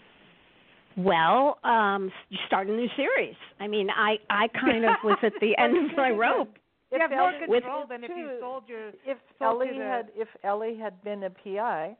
[0.97, 3.37] Well, um you start a new series.
[3.61, 6.57] I mean, I I kind of was at the end of my rope.
[6.93, 10.11] You have more control than if you sold your If sold Ellie to the- had
[10.15, 11.97] if Ellie had been a PI,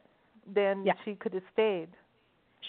[0.47, 0.95] then Yeah.
[1.05, 1.89] she could have stayed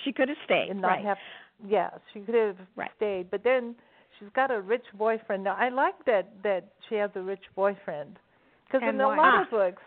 [0.03, 0.69] She could have stayed.
[0.69, 1.05] and not right.
[1.05, 1.17] have.
[1.65, 2.91] Yeah, she could have Right.
[2.95, 3.29] stayed.
[3.31, 3.75] But then
[4.19, 5.43] she's got a rich boyfriend.
[5.43, 8.19] Now I like that that she has a rich boyfriend
[8.65, 9.15] because in a why?
[9.17, 9.41] lot Ah.
[9.43, 9.83] of books,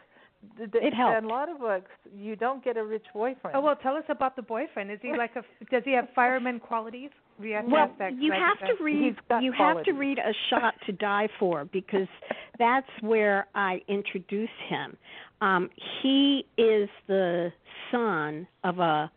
[0.57, 1.19] th- th- It helped.
[1.19, 3.57] In a lot of books, you don't get a rich boyfriend.
[3.57, 4.91] Oh well, tell us about the boyfriend.
[4.91, 7.11] Is he like a does he have fireman qualities?
[7.39, 9.17] We have Well, 'cause you have to read.
[9.43, 12.09] You have to read a shot to die for because
[12.59, 14.97] that's where I introduce him.
[15.41, 15.71] Um,
[16.03, 17.53] he is the
[17.91, 19.11] son of a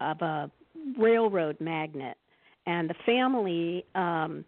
[0.00, 0.50] of a
[0.98, 2.16] railroad magnate,
[2.66, 4.44] and the family um,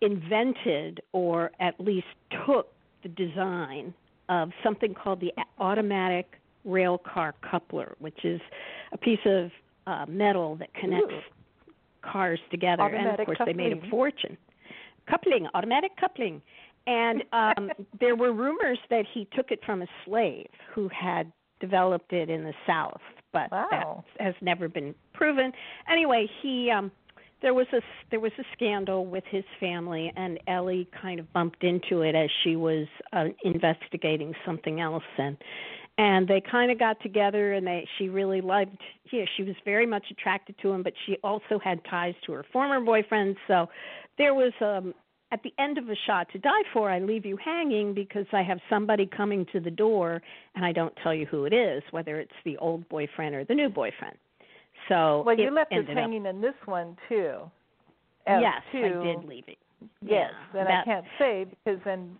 [0.00, 2.06] invented or at least
[2.46, 3.94] took the design
[4.28, 8.40] of something called the automatic rail car coupler, which is
[8.92, 9.50] a piece of
[9.86, 11.72] uh, metal that connects Ooh.
[12.02, 14.36] cars together, and of Automatic course they made a fortune.
[15.08, 16.42] Coupling, automatic coupling,
[16.86, 17.70] and um,
[18.00, 22.44] there were rumors that he took it from a slave who had developed it in
[22.44, 23.00] the South,
[23.32, 24.04] but Wow.
[24.18, 25.52] that has never been proven.
[25.90, 26.90] Anyway, he um,
[27.42, 31.64] there was a there was a scandal with his family, and Ellie kind of bumped
[31.64, 35.36] into it as she was uh, investigating something else, and
[35.98, 38.78] and they kind of got together, and they she really loved.
[39.12, 42.44] Yeah, she was very much attracted to him, but she also had ties to her
[42.52, 43.68] former boyfriend, so
[44.18, 44.94] there was um
[45.32, 48.42] at the end of a shot to die for i leave you hanging because i
[48.42, 50.22] have somebody coming to the door
[50.54, 53.54] and i don't tell you who it is whether it's the old boyfriend or the
[53.54, 54.16] new boyfriend
[54.88, 57.38] so well, you left us ended up- hanging in this one too.
[58.26, 59.58] as yes two- i did leave it
[60.00, 62.16] Yes, yeah, and I can't say because then,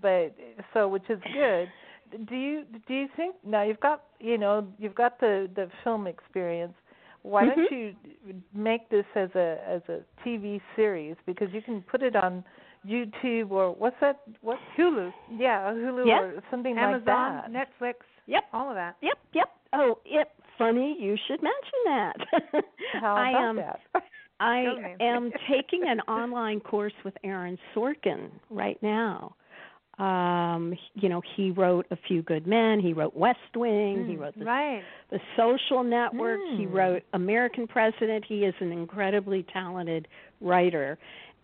[0.00, 0.34] but
[0.74, 1.68] so which is good.
[2.28, 6.06] Do you do you think now you've got you know you've got the the film
[6.06, 6.74] experience?
[7.22, 7.70] Why don't Mhm.
[7.70, 7.94] you
[8.54, 12.44] make this as a as a TV series because you can put it on
[12.86, 16.20] YouTube or what's that what Hulu, yeah Hulu Yeah.
[16.20, 17.68] or something Amazon, like that.
[17.80, 17.94] Netflix,
[18.26, 18.96] yep all of that.
[19.02, 20.32] yep yep oh yep.
[20.56, 22.16] funny you should mention that
[23.00, 23.80] How i about um that?
[24.40, 29.34] I am taking an online course with Aaron Sorkin right now.
[29.98, 32.78] Um, you know, he wrote A Few Good Men.
[32.80, 34.04] He wrote West Wing.
[34.06, 34.82] he Mm, wrote the, right.
[35.10, 36.38] the Social Network.
[36.56, 36.72] He Hmm.
[36.72, 38.24] wrote American President.
[38.24, 40.06] He is an incredibly talented
[40.40, 40.98] writer,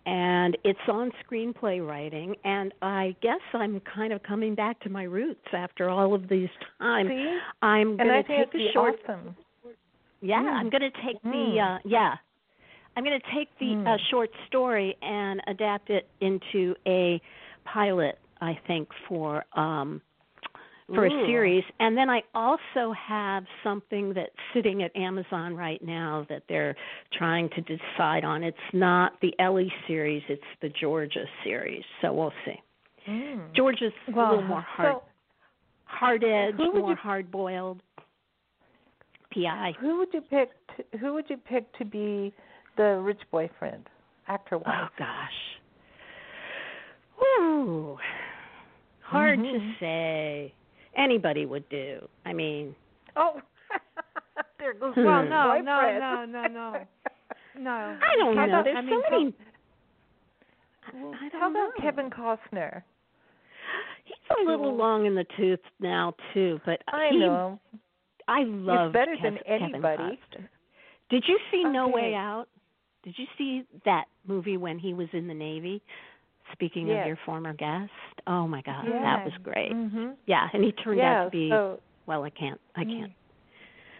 [0.06, 2.36] and it's on screenplay writing.
[2.44, 6.50] And I guess I'm kind of coming back to my roots after all of these
[6.78, 7.08] times.
[7.10, 9.34] See, I'm going to take it'd a short awesome.
[10.20, 10.52] yeah, Mm.
[10.52, 11.76] I'm going to take the Mm.
[11.76, 12.14] uh yeah.
[12.96, 13.88] I'm going to take the Mm.
[13.88, 17.20] uh, short story and adapt it into a
[17.64, 20.00] pilot, I think for um
[20.88, 21.22] for Ooh.
[21.24, 21.64] a series.
[21.80, 26.76] And then I also have something that's sitting at Amazon right now that they're
[27.16, 28.42] trying to decide on.
[28.42, 31.82] It's not the Ellie series, it's the Georgia series.
[32.02, 32.60] So we'll see.
[33.08, 33.54] Mm.
[33.54, 35.02] Georgia's a little more hard so
[35.84, 37.80] hard edged, more you- hard boiled.
[39.32, 39.72] PI.
[39.80, 40.50] who would you pick?
[40.76, 42.32] To, who would you pick to be
[42.76, 43.88] the rich boyfriend?
[44.28, 44.66] actor wise?
[44.68, 45.58] Oh gosh.
[47.20, 47.98] Woo.
[49.04, 49.52] Hard Mhm.
[49.52, 50.54] to say.
[50.96, 52.08] Anybody would do.
[52.24, 52.74] I mean,
[53.16, 53.40] Oh,
[54.58, 55.04] there goes Hmm.
[55.04, 56.86] Well, my no, no, no, no, no.
[57.56, 57.70] No.
[58.02, 58.52] I don't How know.
[58.52, 59.34] about- There's I mean, so many.
[60.92, 61.82] Well, I don't How about know.
[61.82, 62.82] Kevin Costner?
[64.04, 64.76] He's a little Cool.
[64.76, 67.58] long in the tooth now too, but I he, know.
[68.26, 70.02] I love better than Kevin anybody.
[70.32, 70.48] Costner.
[71.10, 72.48] Did you see No Way Out?
[73.04, 75.80] Did you see that movie when he was in the Navy?
[76.54, 77.00] Speaking Yes.
[77.02, 77.90] of your former guest,
[78.26, 79.00] oh my God, Yeah.
[79.02, 79.72] that was great.
[79.72, 80.16] Mhm.
[80.26, 82.24] Yeah, and he turned yeah, out to be so, well.
[82.24, 82.60] I can't.
[82.76, 82.98] I Mm.
[83.00, 83.12] can't.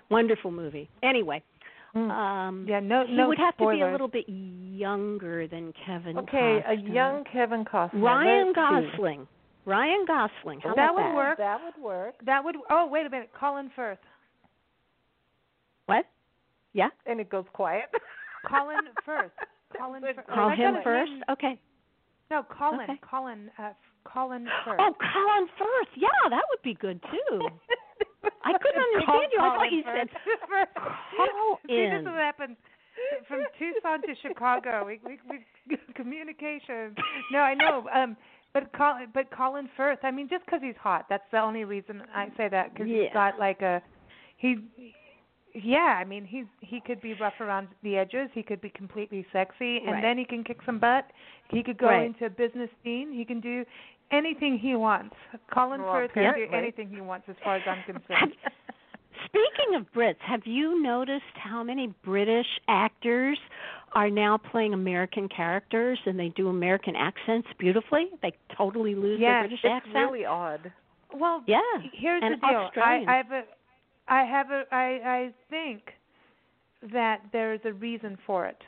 [0.09, 0.88] Wonderful movie.
[1.03, 1.43] Anyway,
[1.97, 2.11] mm.
[2.11, 6.17] um, Yeah, no, he no would have to be a little bit younger than Kevin.
[6.19, 8.03] okay, a young Kevin Costner.
[8.03, 8.90] Ryan Let's see.
[8.93, 9.29] Gosling.
[9.64, 10.61] Ryan Gosling.
[10.61, 11.14] How That would that?
[11.14, 11.38] work.
[11.38, 12.14] That would work.
[12.25, 12.57] That would.
[12.71, 13.33] Oh, wait a minute.
[13.33, 13.99] Colin Firth.
[15.87, 16.07] What?
[16.73, 16.90] Yeah.
[17.07, 17.87] And it goes quiet.
[18.47, 19.33] Colin Firth.
[19.77, 20.27] Colin Firth.
[20.29, 21.11] Call I him first.
[21.11, 21.59] named- Okay.
[22.31, 22.81] No, Colin.
[22.91, 23.01] Okay.
[23.03, 23.51] Colin.
[23.59, 23.73] Uh,
[24.05, 24.81] Colin Firth.
[24.81, 25.89] Oh, Colin Firth.
[25.97, 27.49] Yeah, that would be good too.
[28.45, 29.41] I couldn't understand you.
[29.41, 30.09] I thought you Firth.
[30.11, 32.57] said call See, this is what happens
[33.29, 34.85] from Tucson to Chicago.
[34.87, 36.95] We, we, we communication.
[37.33, 37.87] No, I know.
[37.95, 38.17] Um,
[38.53, 39.99] but Colin, but Colin Firth.
[40.03, 41.07] I mean, just because he's hot.
[41.09, 42.73] That's the only reason I say that.
[42.73, 43.05] Because Yeah.
[43.05, 43.83] he's got like a,
[44.37, 44.59] he,
[45.55, 45.97] yeah.
[46.01, 48.29] I mean, he's he could be rough around the edges.
[48.35, 50.03] He could be completely sexy, and Right.
[50.03, 51.11] then he can kick some butt.
[51.51, 52.07] He could go Right.
[52.07, 53.12] into a business scene.
[53.12, 53.64] He can do
[54.11, 55.14] anything he wants.
[55.53, 58.35] Colin Well, Firth can do anything he wants, as far as I'm concerned.
[59.27, 63.38] speaking of Brits, have you noticed how many British actors
[63.93, 68.11] are now playing American characters and they do American accents beautifully?
[68.23, 70.73] They totally lose their Yes, British it's really odd.
[71.12, 71.61] Well, Yeah,
[71.93, 72.71] here's and the deal.
[72.77, 73.43] I, I have a,
[74.09, 75.83] I have a, I, I think
[76.93, 78.59] that there's a reason for it.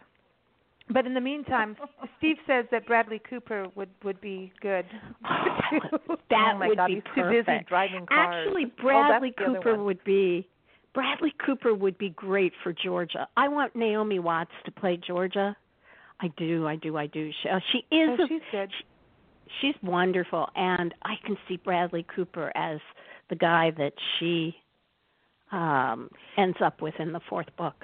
[0.89, 1.77] But in the meantime,
[2.19, 4.87] Steve says that Bradley Cooper would would be good.
[5.23, 7.47] that oh my would God, be he's too perfect.
[7.49, 8.47] busy driving cars.
[8.47, 10.49] Actually, Oh, Bradley the other Cooper would be
[10.95, 13.29] Bradley Cooper would be great for Georgia.
[13.37, 15.57] I want Naomi Watts to play Georgia.
[16.21, 17.31] I do, I do, I do.
[17.43, 18.71] She, uh, she is Oh, a, she's good.
[19.61, 22.79] she's wonderful, and I can see Bradley Cooper as
[23.29, 24.55] the guy that she
[25.53, 27.75] um ends up with in the fourth book.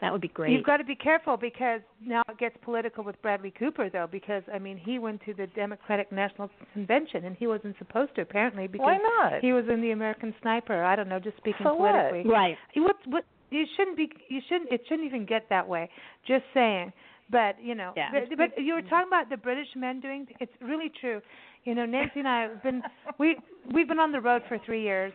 [0.00, 0.50] That would be great.
[0.50, 4.42] You've got to be careful because now it gets political with Bradley Cooper, though, because
[4.52, 8.66] I mean he went to the Democratic National Convention and he wasn't supposed to apparently
[8.66, 9.40] because Why not?
[9.40, 10.82] he was in the American Sniper.
[10.82, 11.92] I don't know, just speaking So what?
[11.92, 12.30] politically.
[12.32, 12.56] right.
[12.74, 15.88] You- What what you shouldn't be you shouldn't it shouldn't even get that way.
[16.26, 16.92] Just saying.
[17.30, 18.10] But you know, Yeah.
[18.12, 20.26] but, but you were talking about the British men doing.
[20.40, 21.22] It's really true.
[21.64, 22.82] You know, Nancy and I have been
[23.18, 23.36] we
[23.72, 25.12] we've been on the road for three years,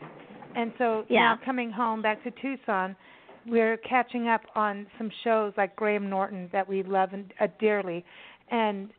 [0.57, 1.19] and so Yeah.
[1.19, 2.95] now coming home back to Tucson,
[3.45, 8.03] we're catching up on some shows like Graham Norton that we love and uh, dearly,
[8.49, 8.89] and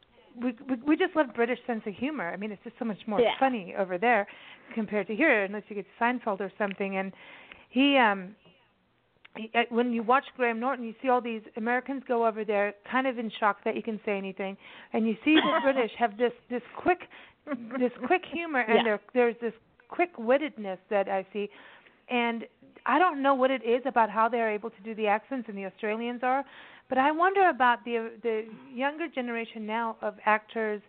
[0.42, 2.28] we, we we just love British sense of humor.
[2.32, 3.34] I mean, it's just so much more Yeah.
[3.38, 4.26] funny over there
[4.74, 6.96] compared to here, unless you get Seinfeld or something.
[6.96, 7.12] And
[7.70, 8.34] he um
[9.36, 12.74] he- uh, when you watch Graham Norton, you see all these Americans go over there,
[12.90, 14.56] kind of in shock that you can say anything,
[14.92, 17.00] and you see the British have this this quick
[17.78, 18.82] this quick humor, and Yeah.
[18.84, 19.54] there there's this
[19.88, 21.48] quick wittedness that I see,
[22.08, 22.44] and
[22.86, 25.56] I don't know what it is about how they're able to do the accents, and
[25.56, 26.44] the Australians are,
[26.88, 30.80] but I wonder about the the younger generation now of actors.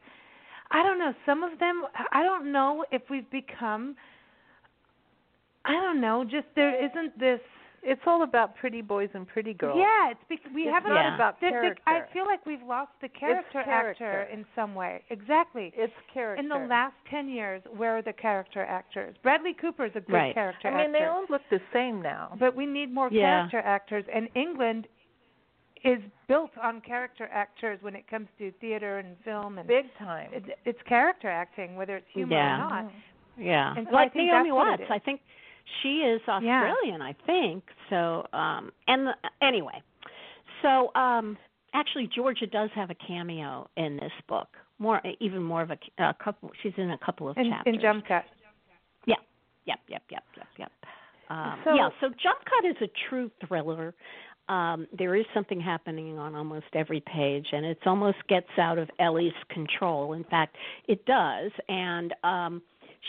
[0.72, 1.14] I don't know.
[1.26, 3.96] Some of them, I don't know if we've become.
[5.66, 6.24] I don't know.
[6.24, 7.40] Just there isn't this.
[7.84, 9.78] It's all about pretty boys and pretty girls.
[9.80, 10.94] Yeah, it's because we It's haven't.
[10.94, 11.82] not about the, the, character.
[11.88, 14.06] I feel like we've lost the character, character.
[14.22, 15.02] actor in some way.
[15.10, 15.72] Exactly.
[15.76, 16.42] It's character.
[16.44, 19.16] In the last ten years, where are the character actors?
[19.24, 20.38] Bradley Cooper is a good character actor.
[20.40, 20.62] Right.
[20.62, 21.00] character I mean, actor.
[21.00, 22.36] they all look the same now.
[22.40, 23.48] but we need more Yeah.
[23.50, 24.88] character actors, and England
[25.86, 30.30] is built on character actors when it comes to theater and film, and Big time.
[30.34, 32.56] it, it's character acting, whether it's humor Yeah.
[32.56, 32.84] or not.
[32.86, 33.42] Mm-hmm.
[33.44, 33.74] Yeah.
[33.78, 34.92] And so like think Naomi that's what Watts.
[34.92, 35.22] I think
[35.82, 37.64] she is Australian, I think.
[37.90, 39.82] So um and the, anyway.
[40.62, 41.38] So um
[41.74, 44.48] actually Georgia does have a cameo in this book.
[44.80, 47.76] More even more of a, a couple she's in a couple of In, chapters.
[47.76, 48.24] in Jump Cut.
[49.06, 49.16] Yeah.
[49.66, 50.72] Yep, yep, yep, yep, yep.
[51.30, 53.94] Um, So- yeah, so Jump Cut is a true thriller.
[54.48, 58.90] Um, there is something happening on almost every page, and it almost gets out of
[58.98, 60.14] Ellie's control.
[60.14, 60.56] In fact,
[60.88, 62.64] it does, and um,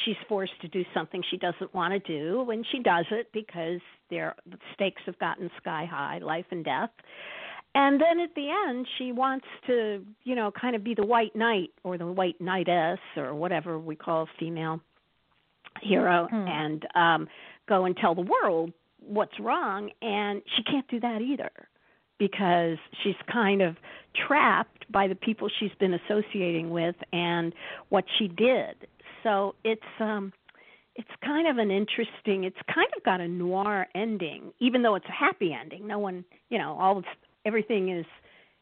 [0.05, 3.81] she's forced to do something she doesn't want to do, and she does it because
[4.11, 6.91] their the stakes have gotten sky high, life and death.
[7.75, 11.37] And then at the end, she wants to, you know, kind of be the white
[11.37, 14.81] knight or the white knightess or whatever we call a female
[15.81, 16.49] hero Hmm.
[16.49, 17.29] and um
[17.69, 21.51] go and tell the world what's wrong and she can't do that either
[22.19, 23.77] because she's kind of
[24.27, 27.55] trapped by the people she's been associating with and
[27.89, 28.75] what she did.
[29.23, 30.33] So it's um
[30.97, 35.07] it's kind of an interesting it's kind of got a noir ending even though it's
[35.09, 37.05] a happy ending no one you know all of,
[37.47, 38.07] everything is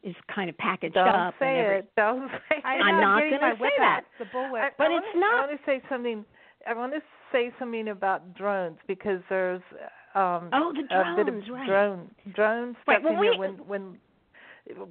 [0.02, 1.90] is kind of packaged Don't up say every, it.
[1.96, 2.64] Don't say it.
[2.64, 4.00] I'm not gonna say out, that.
[4.20, 4.60] The bullwhip.
[4.62, 6.24] I, But I it's wanna, not- I want to say something.
[6.68, 7.00] I want to
[7.32, 9.62] say something about drones because there's
[10.14, 13.98] um oh the a bit of right drone drone stuff Right, well, we- When when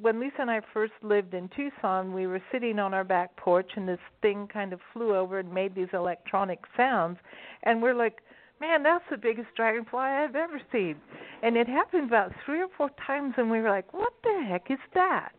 [0.01, 3.71] when Lisa and I first lived in Tucson, we were sitting on our back porch,
[3.75, 7.17] and this thing kind of flew over and made these electronic sounds,
[7.63, 8.21] and we're like,
[8.59, 10.99] "Man, that's the biggest dragonfly I've ever seen."
[11.43, 14.71] And it happened about three or four times, and we were like, "What the heck
[14.71, 15.33] is that?"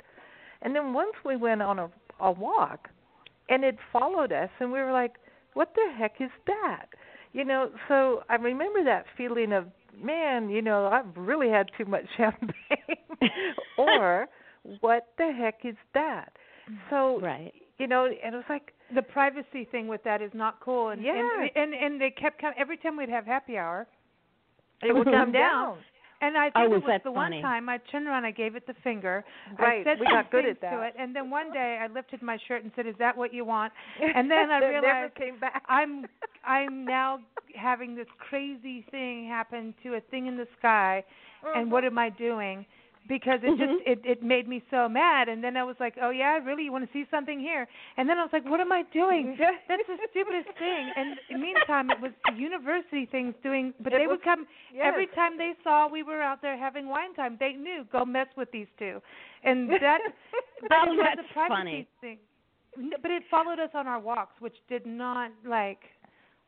[0.63, 2.91] And then once we went on a a walk,
[3.49, 5.17] and it followed us, and we were like,
[5.55, 6.89] "What the heck is that?"
[7.33, 9.67] You know, so I remember that feeling of,
[10.03, 13.21] man, you know, I've really had too much champagne,
[13.79, 14.29] or
[14.81, 16.33] what the heck is that?
[16.91, 20.61] So, right you know, and it was like, the privacy thing with that is not
[20.61, 20.91] cool.
[20.91, 21.15] And Yeah.
[21.15, 23.87] and and, and they kept coming every time we'd have happy hour.
[24.83, 25.17] it would mm-hmm.
[25.17, 25.79] come come down.
[26.21, 26.29] Down.
[26.29, 27.37] And I Oh, think was it was that the funny?
[27.37, 29.25] one time I turned around, I gave it the finger.
[29.59, 31.79] Right, I said we some got good things at to it, and then one day
[31.81, 34.61] I lifted my shirt and said, "Is that what you want?" And then I It
[34.61, 35.63] never realized came back.
[35.69, 36.07] I'm
[36.45, 37.21] I'm now
[37.55, 41.05] having this crazy thing happen to a thing in the sky,
[41.55, 41.73] and uh-huh.
[41.73, 42.67] what am I doing?
[43.09, 43.91] Because it just mm-hmm.
[43.93, 46.73] it it made me so mad, and then I was like, oh yeah, really, you
[46.73, 47.67] want to see something here?
[47.97, 49.35] And then I was like, what am I doing?
[49.41, 49.57] Mm-hmm.
[49.67, 50.93] That's the stupidest thing.
[50.95, 54.85] And the meantime, it was university things doing, but It they was- would come yes.
[54.87, 57.37] every time they saw we were out there having wine time.
[57.41, 59.01] They knew go mess with these two,
[59.43, 60.01] and that
[60.71, 61.89] Oh, was that's a privacy funny.
[62.03, 62.19] thing.
[63.03, 65.81] But it followed us on our walks, which did not like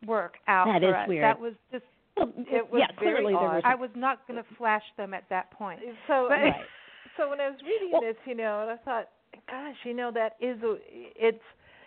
[0.06, 1.08] work out That is us.
[1.08, 1.24] weird.
[1.24, 1.84] That was just
[2.20, 3.70] well, It was yeah very clearly there was odd.
[3.70, 5.80] I was not going to flash them at that point.
[6.06, 6.54] So, But- right
[7.16, 9.08] so when I was reading Well- this, you know, and I thought,
[9.48, 10.76] gosh, you know, that is a,
[11.16, 11.42] it's,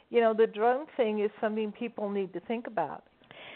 [0.09, 3.03] you know, the drone thing is something people need to think about.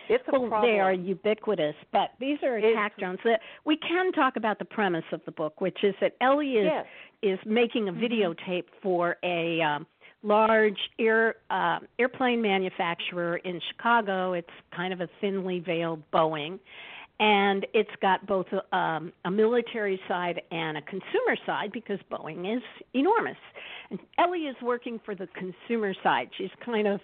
[0.10, 0.72] It's a well, problem.
[0.72, 3.20] they are ubiquitous, but these are It's- attack drones.
[3.26, 6.66] That we can talk about the premise of the book, which is that Ellie is
[6.72, 6.86] Yes.
[7.24, 9.86] is making a videotape for a um,
[10.24, 14.34] large air uh, airplane manufacturer in Chicago.
[14.34, 16.60] It's kind of a thinly veiled Boeing,
[17.20, 22.58] and it's got both a, um, a military side and a consumer side because Boeing
[22.58, 22.64] is
[22.94, 23.38] enormous.
[23.90, 26.30] And Ellie is working for the consumer side.
[26.38, 27.00] She's kind of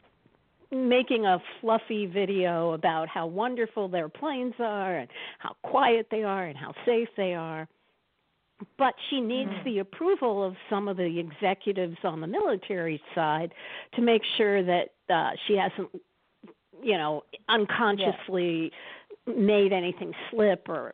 [0.72, 5.10] making a fluffy video about how wonderful their planes are and
[5.40, 7.68] how quiet they are and how safe they are.
[8.78, 9.64] But she needs Mm.
[9.64, 13.54] the approval of some of the executives on the military side
[13.94, 15.90] to make sure that uh, she hasn't,
[16.82, 18.72] you know, unconsciously
[19.26, 20.94] made anything slip or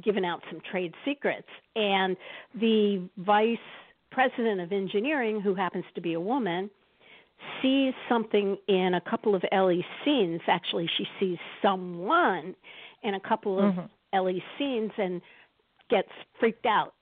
[0.00, 1.48] given out some trade secrets.
[1.76, 2.16] And
[2.54, 3.58] the vice
[4.10, 6.70] president of engineering, who happens to be a woman,
[7.60, 10.40] sees something in a couple of Ellie's scenes.
[10.46, 12.54] Actually, she sees someone
[13.02, 13.88] in a couple of Mhm.
[14.12, 15.20] Ellie's scenes and
[15.90, 16.08] gets
[16.38, 16.94] freaked out.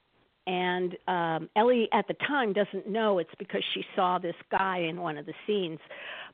[0.47, 4.99] And um, Ellie at the time doesn't know it's because she saw this guy in
[4.99, 5.79] one of the scenes.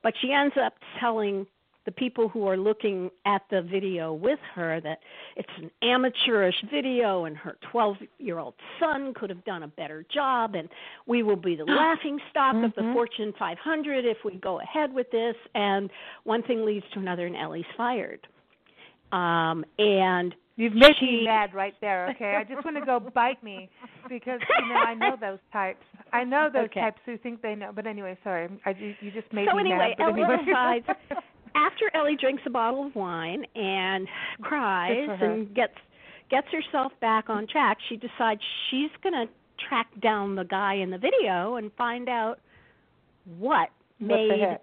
[0.01, 1.45] But she ends up telling
[1.85, 4.99] the people who are looking at the video with her that
[5.37, 10.05] it's an amateurish video and her 12 year old son could have done a better
[10.13, 10.67] job and
[11.05, 12.93] we will be the laughing stock of the Mhm.
[12.93, 15.89] Fortune 500 if we go ahead with this and
[16.25, 18.27] one thing leads to another and Ellie's fired.
[19.13, 22.09] Um and You've made She- me mad right there.
[22.15, 23.69] Okay, I just want to go bite me
[24.09, 25.83] because you know I know those types.
[26.11, 26.81] I know those Okay.
[26.81, 27.71] types who think they know.
[27.73, 30.15] But anyway, sorry, I you, you just made so me anyway, mad.
[30.15, 30.85] But Ellie decides
[31.55, 34.07] after Ellie drinks a bottle of wine and
[34.41, 35.31] cries Good for her.
[35.31, 35.73] and gets
[36.31, 39.31] gets herself back on track, she decides she's going to
[39.69, 42.39] track down the guy in the video and find out
[43.37, 44.61] what What made the heck?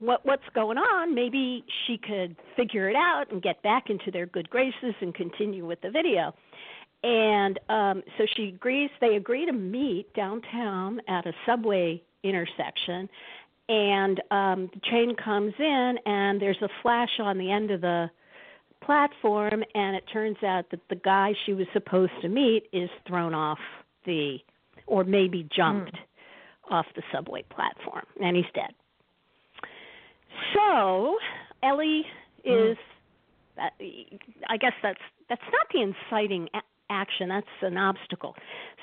[0.00, 1.14] What what's going on.
[1.14, 5.66] Maybe she could figure it out and get back into their good graces and continue
[5.66, 6.34] with the video.
[7.02, 13.08] And um so she agrees they agree to meet downtown at a subway intersection
[13.68, 18.10] and um the train comes in and there's a flash on the end of the
[18.84, 23.34] platform and it turns out that the guy she was supposed to meet is thrown
[23.34, 23.58] off
[24.04, 24.38] the
[24.86, 25.96] or maybe jumped
[26.70, 28.72] off the subway platform and he's dead.
[30.54, 31.16] So
[31.62, 32.04] Ellie
[32.44, 32.76] is.
[33.56, 33.72] That,
[34.48, 37.28] I guess that's that's not the inciting a- action.
[37.28, 38.36] That's an obstacle.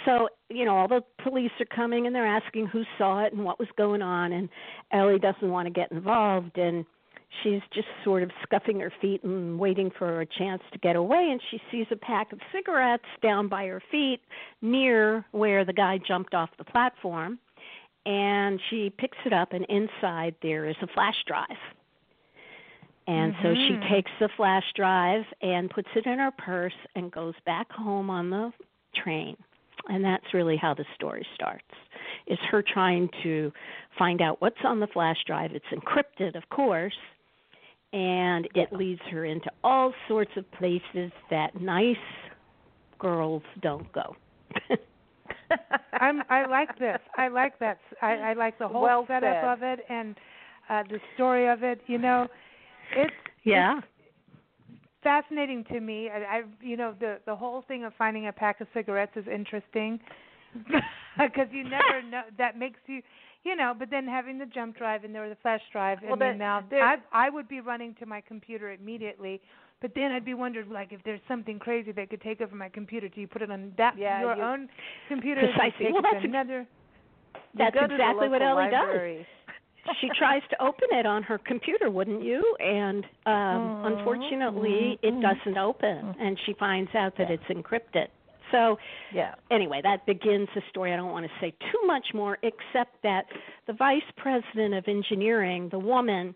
[0.05, 3.45] So you know, all the police are coming and they're asking who saw it and
[3.45, 4.49] what was going on, and
[4.91, 6.85] Ellie doesn't want to get involved, and
[7.43, 11.29] she's just sort of scuffing her feet and waiting for a chance to get away
[11.31, 14.21] and she sees a pack of cigarettes down by her feet
[14.61, 17.37] near where the guy jumped off the platform
[18.05, 21.57] and she picks it up and inside there is a flash drive
[23.07, 23.43] and mm-hmm.
[23.43, 23.93] so she mm-hmm.
[23.93, 28.29] takes the flash drive and puts it in her purse and goes back home on
[28.29, 28.51] the
[28.95, 29.35] train
[29.87, 31.63] and that's really how the story starts
[32.27, 33.51] is her trying to
[33.97, 36.93] find out what's on the flash drive it's encrypted of course
[37.95, 41.95] and it leads her into all sorts of places that nice
[42.99, 44.15] girls don't go.
[45.93, 46.99] I'm I like this.
[47.17, 47.79] I like that.
[48.01, 49.43] I, I like the whole well setup said.
[49.45, 50.15] of it and
[50.69, 51.81] uh the story of it.
[51.87, 52.27] You know,
[52.95, 53.79] it's yeah.
[53.79, 53.87] It's
[55.03, 56.09] fascinating to me.
[56.09, 59.25] I, I you know the the whole thing of finding a pack of cigarettes is
[59.27, 59.99] interesting
[60.55, 62.23] because you never know.
[62.37, 63.01] That makes you
[63.45, 66.13] you know, but then having the jump drive and there was a flash drive, well,
[66.13, 69.39] and then now I I would be running to my computer immediately.
[69.85, 72.69] But then I'd be wondering, like, if there's something crazy that could take over my
[72.69, 74.67] computer, do you put it on that yeah, your you, own
[75.07, 75.41] computer?
[75.41, 75.93] Precisely.
[75.93, 76.65] Well, that's another.
[77.55, 79.27] That's exactly what Ellie library.
[79.85, 79.95] does.
[80.01, 82.41] she tries to open it on her computer, wouldn't you?
[82.59, 85.19] And um unfortunately, mm-hmm.
[85.19, 86.19] it doesn't open, mm-hmm.
[86.19, 88.07] and she finds out that it's encrypted.
[88.51, 88.77] So,
[89.13, 89.35] yeah.
[89.51, 90.93] Anyway, that begins the story.
[90.93, 93.25] I don't want to say too much more, except that
[93.67, 96.33] the vice president of engineering, the woman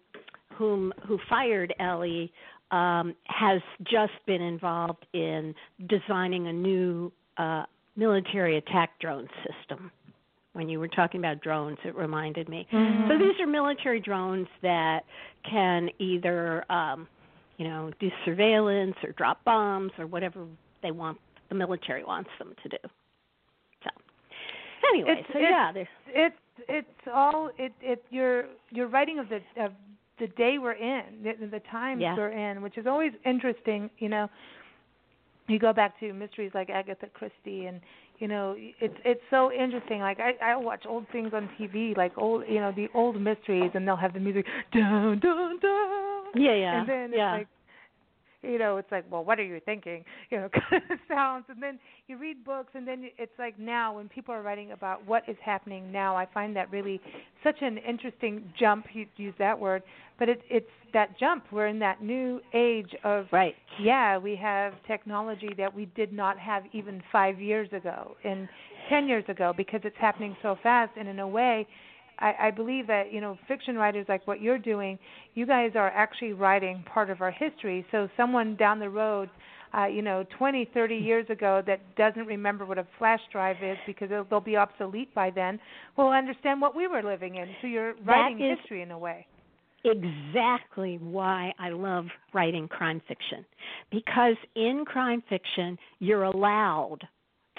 [0.54, 2.32] whom who fired Ellie,
[2.72, 5.56] um, has just been involved in
[5.88, 7.64] designing a new uh,
[7.96, 9.92] military attack drone system.
[10.54, 12.68] When you were talking about drones, it reminded me.
[12.74, 13.08] Mm-hmm.
[13.10, 15.02] So these are military drones that
[15.50, 17.08] can either, um,
[17.58, 20.46] you know, do surveillance or drop bombs or whatever
[20.82, 21.18] they want
[21.50, 22.78] the military wants them to do.
[23.84, 23.90] So
[24.92, 25.72] anyway, it's, so it's, yeah,
[26.08, 26.36] it's
[26.68, 29.72] it's all it it you're you're writing of the of
[30.20, 32.16] the day we're in, the, the times yeah.
[32.16, 33.90] we're in, which is always interesting.
[34.00, 34.30] You know,
[35.48, 37.82] you go back to mysteries like Agatha Christie and
[38.20, 42.12] you know it's it's so interesting like i i watch old things on tv like
[42.18, 46.54] old you know the old mysteries and they'll have the music dun dun dun yeah
[46.54, 47.36] yeah and then yeah.
[47.36, 47.48] it's like
[48.42, 50.04] you know it's like well what are you thinking?
[50.30, 51.46] you know kind of sounds.
[51.50, 55.06] And then you read books and then it's like now when people are writing about
[55.06, 57.00] what is happening now i find that really
[57.44, 59.84] such an interesting jump you use that word
[60.18, 61.46] but it it's that jump.
[61.52, 63.56] We're in that new age of right.
[63.80, 68.50] yeah we have technology that we did not have even 5 years ago and
[68.90, 70.92] 10 years ago because it's happening so fast.
[70.98, 71.68] And in a way
[72.20, 75.00] I, I believe that you know fiction writers like what you're doing,
[75.34, 77.86] you guys are actually writing part of our history.
[77.92, 79.30] So someone down the road,
[79.78, 83.78] uh, you know, 20, 30 years ago that doesn't remember what a flash drive is
[83.86, 85.60] because they'll, they'll be obsolete by then,
[85.98, 87.48] will understand what we were living in.
[87.62, 89.26] So you're writing is history in a way.
[89.86, 93.46] Exactly why I love writing crime fiction.
[93.92, 97.00] Because in crime fiction, you're allowed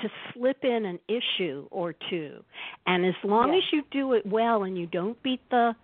[0.03, 2.43] to slip in an issue or two.
[2.87, 5.75] And as long as you do it well and you don't beat the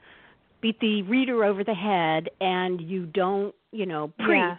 [0.62, 4.56] beat the reader over the head and you don't you know preach yeah.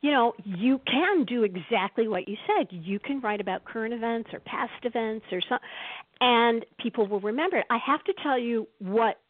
[0.00, 2.68] you know you can do exactly what you said.
[2.70, 5.58] You can write about current events or past events or some
[6.20, 7.66] and people will remember it.
[7.68, 9.20] I have to tell you what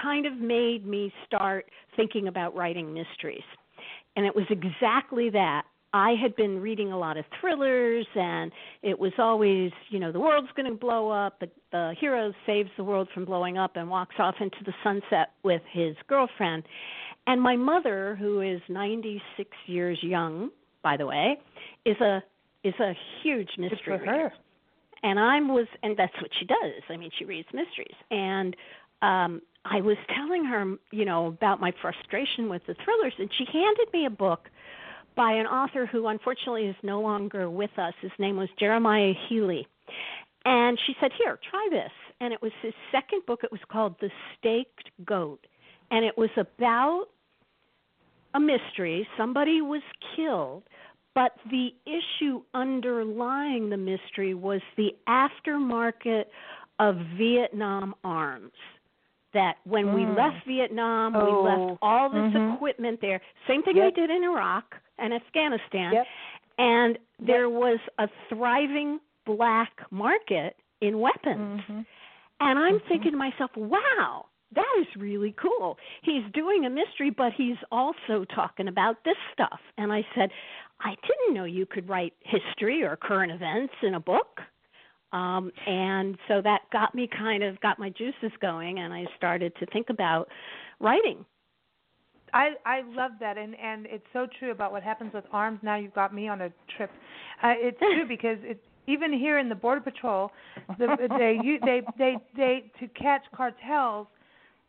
[0.00, 3.44] kind of made me start thinking about writing mysteries.
[4.16, 8.98] And it was exactly that I had been reading a lot of thrillers, and it
[8.98, 11.40] was always, you know, the world's going to blow up.
[11.40, 15.30] The, the hero saves the world from blowing up and walks off into the sunset
[15.42, 16.64] with his girlfriend.
[17.26, 20.50] And my mother, who is 96 years young,
[20.82, 21.38] by the way,
[21.84, 22.22] is a
[22.62, 24.32] is a huge mystery Good for her.
[25.02, 26.82] And I was, and that's what she does.
[26.88, 28.56] I mean, she reads mysteries, and
[29.02, 33.44] um I was telling her, you know, about my frustration with the thrillers, and she
[33.52, 34.48] handed me a book
[35.16, 37.94] by an author who unfortunately is no longer with us.
[38.00, 39.66] His name was Jeremiah Healy.
[40.44, 41.90] And she said, Here, try this.
[42.20, 43.40] And it was his second book.
[43.42, 45.46] It was called The Staked Goat.
[45.90, 47.06] And it was about
[48.34, 49.08] a mystery.
[49.16, 49.82] Somebody was
[50.14, 50.62] killed.
[51.14, 56.24] But the issue underlying the mystery was the aftermarket
[56.78, 58.52] of Vietnam arms
[59.32, 59.94] that when mm.
[59.94, 61.24] we left Vietnam, oh.
[61.24, 62.54] we left all this mm-hmm.
[62.54, 63.20] equipment there.
[63.48, 63.86] Same thing yep.
[63.86, 65.92] we did in Iraq and Afghanistan.
[65.94, 66.06] Yep.
[66.58, 67.60] And there yep.
[67.60, 71.60] was a thriving black market in weapons.
[71.62, 71.80] Mm-hmm.
[72.40, 72.88] And I'm mm-hmm.
[72.88, 75.76] thinking to myself, wow, that is really cool.
[76.02, 79.58] He's doing a mystery, but he's also talking about this stuff.
[79.78, 80.30] And I said,
[80.80, 84.40] I didn't know you could write history or current events in a book.
[85.12, 89.52] Um, and so that got me kind of got my juices going, and I started
[89.60, 90.28] to think about
[90.80, 91.24] writing.
[92.32, 95.60] I I love that, and and it's so true about what happens with arms.
[95.62, 96.90] Now you've got me on a trip.
[97.42, 100.30] Uh, it's true because it's even here in the border patrol,
[100.78, 104.06] the, they you, they they they to catch cartels.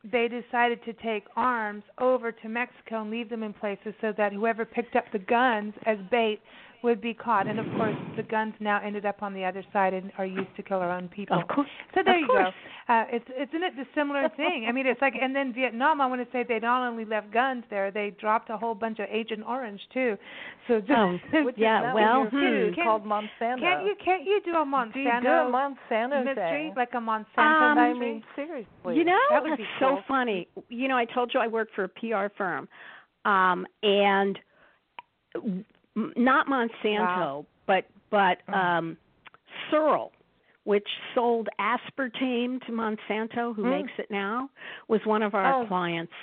[0.09, 4.31] They decided to take arms over to Mexico and leave them in places so that
[4.31, 6.39] whoever picked up the guns as bait
[6.83, 7.47] would be caught.
[7.47, 10.55] And of course, the guns now ended up on the other side and are used
[10.55, 11.39] to kill our own people.
[11.41, 11.69] Of course.
[11.95, 12.53] So there of you course.
[12.87, 12.93] go.
[12.93, 14.65] Uh, it's isn't it the similar thing?
[14.67, 16.01] I mean, it's like and then Vietnam.
[16.01, 18.99] I want to say they not only left guns there, they dropped a whole bunch
[18.99, 20.17] of Agent Orange too.
[20.67, 22.81] So just Oh, Which yeah, is well, in your food hmm.
[22.83, 23.59] called Monsanto.
[23.59, 26.73] can't you can't you do a Monsanto do you do a Monsanto mystery thing?
[26.75, 28.95] like a Monsanto Um, I mean, seriously.
[28.95, 30.03] You know, That would be so cool.
[30.07, 30.47] funny.
[30.69, 32.67] You know, I told you I work for a PR firm,
[33.25, 34.39] um, and
[35.97, 37.45] m- not Monsanto, Wow.
[37.65, 38.53] but but Oh.
[38.53, 38.97] um,
[39.69, 40.13] Searle,
[40.63, 43.69] which sold aspartame to Monsanto, who Mm.
[43.81, 44.49] makes it now,
[44.87, 45.65] was one of our Oh.
[45.65, 46.13] clients.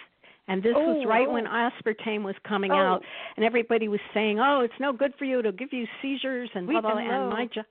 [0.47, 1.33] And this was Oh, right oh.
[1.33, 2.77] when aspartame was coming Oh.
[2.77, 3.05] out,
[3.37, 6.67] and everybody was saying, "Oh, it's no good for you; it'll give you seizures and
[6.69, 7.01] We blah blah." blah.
[7.01, 7.67] And my job,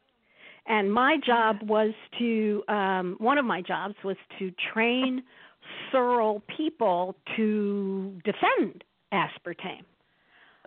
[0.66, 5.24] and my job was to um one of my jobs was to train
[5.92, 8.84] Searle people to defend
[9.14, 9.86] aspartame.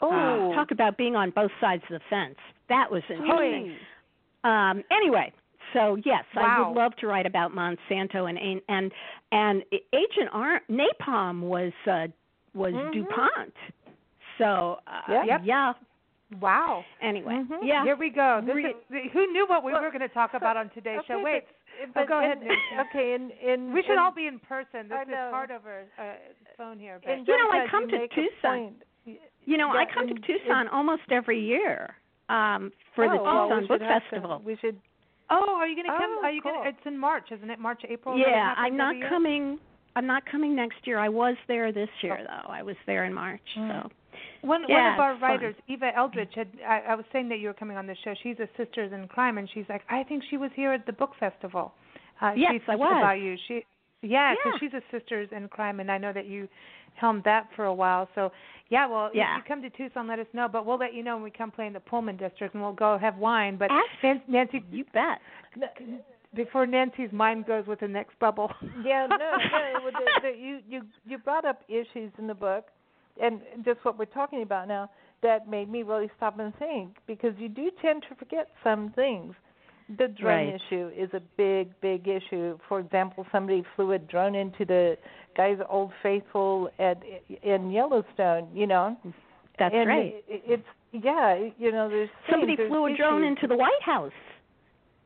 [0.02, 2.36] Oh, Uh, talk about being on both sides of the fence.
[2.68, 3.70] That was interesting.
[3.70, 3.78] Hey.
[4.44, 5.32] Um, anyway,
[5.72, 8.38] so yes, I would love to write about Monsanto and
[8.68, 8.92] and
[9.32, 12.06] and Agent Ar- Napalm was uh,
[12.54, 12.92] was Mhm.
[12.92, 13.54] DuPont.
[14.38, 15.24] So uh, Yeah.
[15.24, 15.40] Yep.
[15.44, 15.72] yeah.
[16.40, 16.84] Wow.
[17.00, 17.58] Anyway, Mhm.
[17.62, 17.84] yeah.
[17.84, 18.40] Here we go.
[18.44, 20.98] This Re- is, who knew what we Well, were going to talk about on today's
[21.00, 21.22] okay, show?
[21.22, 21.44] Wait,
[21.94, 22.62] but, Oh, go ahead, in- Nancy.
[22.90, 24.88] Okay, in in we should in, all be in person.
[24.88, 26.02] This is hard over uh,
[26.56, 27.00] phone here.
[27.04, 28.74] But You know, I come to Tucson.
[29.46, 29.52] Point.
[29.52, 31.94] You know, I come to Tucson almost every year
[32.28, 34.42] um, for the oh, well, Tucson we Book should to- Festival.
[34.44, 34.76] we should.
[35.30, 36.16] oh, are you going to come?
[36.20, 36.62] Oh, are you going?
[36.62, 37.58] to It's in March, isn't it?
[37.58, 38.18] March, April.
[38.18, 39.08] Yeah, I'm not every year?
[39.08, 39.58] coming.
[39.94, 40.98] I'm not coming next year.
[40.98, 42.50] I was there this year though.
[42.50, 43.40] I was there in March.
[43.58, 43.84] Mm.
[43.84, 43.90] So
[44.42, 45.30] One Yeah, one of our it's fun.
[45.30, 48.12] writers, Eva Eldridge, had I, I was saying that you were coming on the show.
[48.22, 50.92] She's a Sisters in Crime, and she's like, I think she was here at the
[50.92, 51.72] book festival.
[52.20, 52.94] Uh, Yes, she I was.
[53.00, 53.64] About you, she,
[54.06, 54.68] yeah, because Yeah.
[54.68, 56.48] she's a Sisters in Crime, and I know that you
[56.94, 58.08] helmed that for a while.
[58.14, 58.32] So,
[58.70, 59.36] yeah, well, Yeah.
[59.36, 60.48] if you come to Tucson, let us know.
[60.48, 62.72] But we'll let you know when we come play in the Pullman district, and we'll
[62.72, 63.56] go have wine.
[63.56, 65.20] But Ask- Nancy, you bet.
[66.34, 68.50] before Nancy's mind goes with the next bubble.
[68.82, 69.80] Yeah, no, no.
[69.82, 72.66] well, the, the, you you you brought up issues in the book,
[73.20, 74.90] and just what we're talking about now
[75.22, 79.34] that made me really stop and think because you do tend to forget some things.
[79.88, 80.60] The drone Right.
[80.68, 82.58] issue is a big, big issue.
[82.68, 84.96] For example, somebody flew a drone into the
[85.36, 87.00] guy's Old Faithful at
[87.42, 88.48] in Yellowstone.
[88.52, 88.96] You know,
[89.58, 90.14] That's and right.
[90.28, 93.36] It, it's yeah, you know, there's Somebody things, there's flew a drone issues.
[93.38, 94.12] into the White House.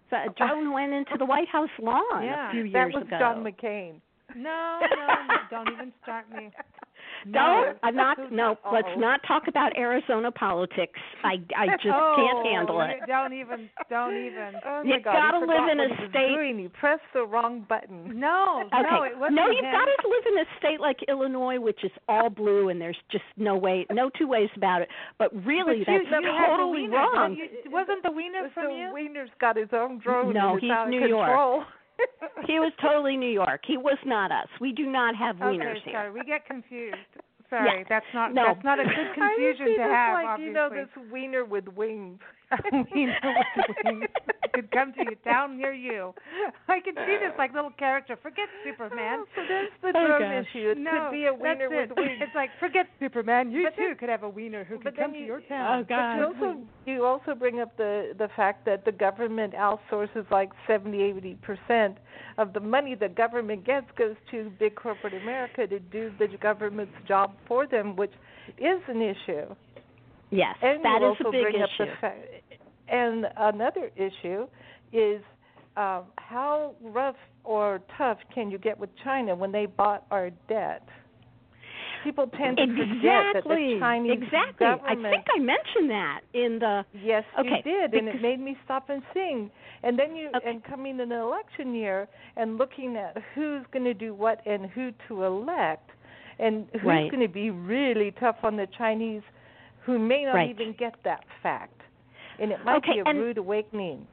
[0.09, 3.19] So a drone went into the White House lawn Yeah, a few that was ago.
[3.19, 4.01] John McCain.
[4.35, 6.51] no, no, no, don't even start me.
[7.25, 7.33] Don't.
[7.33, 7.75] No.
[7.83, 8.19] I'm not.
[8.33, 8.57] No.
[8.73, 9.01] Let's oh.
[9.01, 10.99] not talk about Arizona politics.
[11.25, 12.97] I I just oh, can't handle it.
[13.07, 13.69] Don't even.
[13.89, 14.53] Don't even.
[14.65, 16.59] Oh You my God, gotta live in a what he was state- Doing.
[16.59, 18.19] He pressed the wrong button.
[18.19, 18.83] No, Okay.
[18.91, 19.73] no, it wasn't no, you've him.
[19.73, 23.25] got to live in a state like Illinois, which is all blue, and there's just
[23.37, 24.89] no way, no two ways about it.
[25.19, 26.97] But really, But you, that's you had the totally wiener.
[26.97, 27.37] wrong.
[27.37, 28.91] You, wasn't the wiener so from you?
[28.93, 30.33] Wiener's got his own drone.
[30.35, 31.67] No, and he's out of New York.
[32.21, 32.47] Control.
[32.47, 33.63] He was totally New York.
[33.67, 34.49] He was not us.
[34.61, 35.95] We do not have wieners okay, here.
[35.95, 36.97] sorry, we get confused.
[37.51, 37.85] Sorry, Yeah.
[37.89, 38.45] that's not No.
[38.47, 40.15] that's not a good I confusion see to this have.
[40.15, 40.47] like obviously.
[40.47, 42.21] you know this wiener with wings.
[42.95, 43.19] Wiener
[43.57, 44.05] with wings.
[44.53, 46.13] could come to you down near you.
[46.69, 48.19] I can see this like little character.
[48.23, 49.25] Forget Superman.
[49.37, 50.47] So oh, that's the Oh, drone gosh.
[50.51, 50.71] issue.
[50.71, 51.89] It no, could be a that's wiener it.
[51.89, 52.19] with wings.
[52.21, 53.51] It's like forget Superman.
[53.51, 55.49] You But too then- could have a wiener who could come then to your oh,
[55.49, 55.81] town.
[55.81, 56.17] Oh, God.
[56.17, 61.01] You also you also bring up the the fact that the government outsources like 70
[61.03, 61.99] 80 percent
[62.39, 66.95] of the money the government gets goes to big corporate America to do the government's
[67.07, 68.13] job for them, which
[68.59, 69.55] is an issue.
[70.31, 71.63] Yes, And that is a big issue.
[71.63, 72.19] up the fact,
[72.89, 74.47] and another issue
[74.93, 75.21] is
[75.77, 80.87] um, how rough or tough can you get with China when they bought our debt?
[82.05, 83.75] People tend to forget that exactly.
[83.75, 84.67] the Chinese exactly.
[84.67, 86.85] I think I mentioned that in the.
[86.95, 89.51] Yes, Okay, you did, and it made me stop and sing.
[89.83, 90.49] And then you, Okay.
[90.49, 94.67] and coming in an election year, and looking at who's going to do what and
[94.71, 95.91] who to elect,
[96.39, 97.11] and who's Right.
[97.11, 99.23] going to be really tough on the Chinese,
[99.85, 100.51] who may not Right.
[100.51, 101.81] even get that fact,
[102.39, 104.07] and it might Okay, be a rude awakening.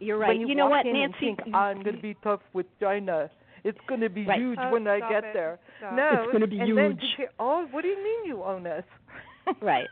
[0.00, 0.28] You're right.
[0.38, 1.28] When you, know walk what, in Nancy?
[1.28, 3.30] and think, I'm going to be tough with China.
[3.62, 4.38] It's going to be Right.
[4.38, 5.32] huge Oh, when I get it.
[5.34, 5.58] there.
[5.78, 5.92] Stop.
[5.96, 7.00] No, It's gonna be and then huge.
[7.00, 8.84] to say, oh, what do you mean you own us?
[9.60, 9.88] Right.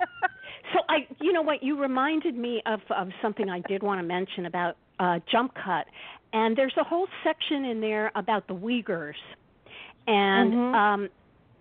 [0.73, 4.07] So I, you know what, you reminded me of of something I did want to
[4.07, 5.87] mention about uh, Jump Cut,
[6.33, 9.15] and there's a whole section in there about the Uyghurs,
[10.07, 10.75] and Mhm.
[10.75, 11.09] um,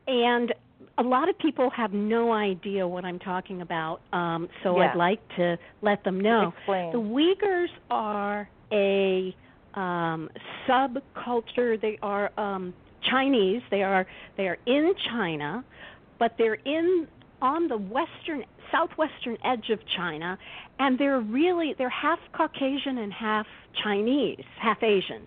[0.07, 0.53] and
[0.97, 4.91] a lot of people have no idea what I'm talking about, um, so Yeah.
[4.91, 6.53] I'd like to let them know.
[6.57, 6.91] Explain.
[6.91, 9.35] The Uyghurs are a
[9.73, 10.29] um,
[10.67, 11.79] subculture.
[11.79, 12.73] They are um,
[13.09, 13.61] Chinese.
[13.71, 14.05] They are
[14.37, 15.63] they are in China,
[16.19, 17.07] but they're in
[17.41, 20.37] on the western southwestern edge of China,
[20.79, 23.47] and they're really they're half Caucasian and half
[23.83, 25.25] Chinese, half Asian,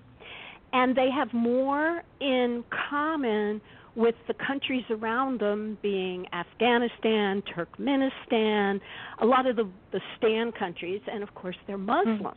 [0.73, 3.61] and they have more in common
[3.97, 8.81] with the countries around them being Afghanistan, Turkmenistan,
[9.21, 11.87] a lot of the the Stan countries, and of course they're hmm.
[11.87, 12.35] Muslim.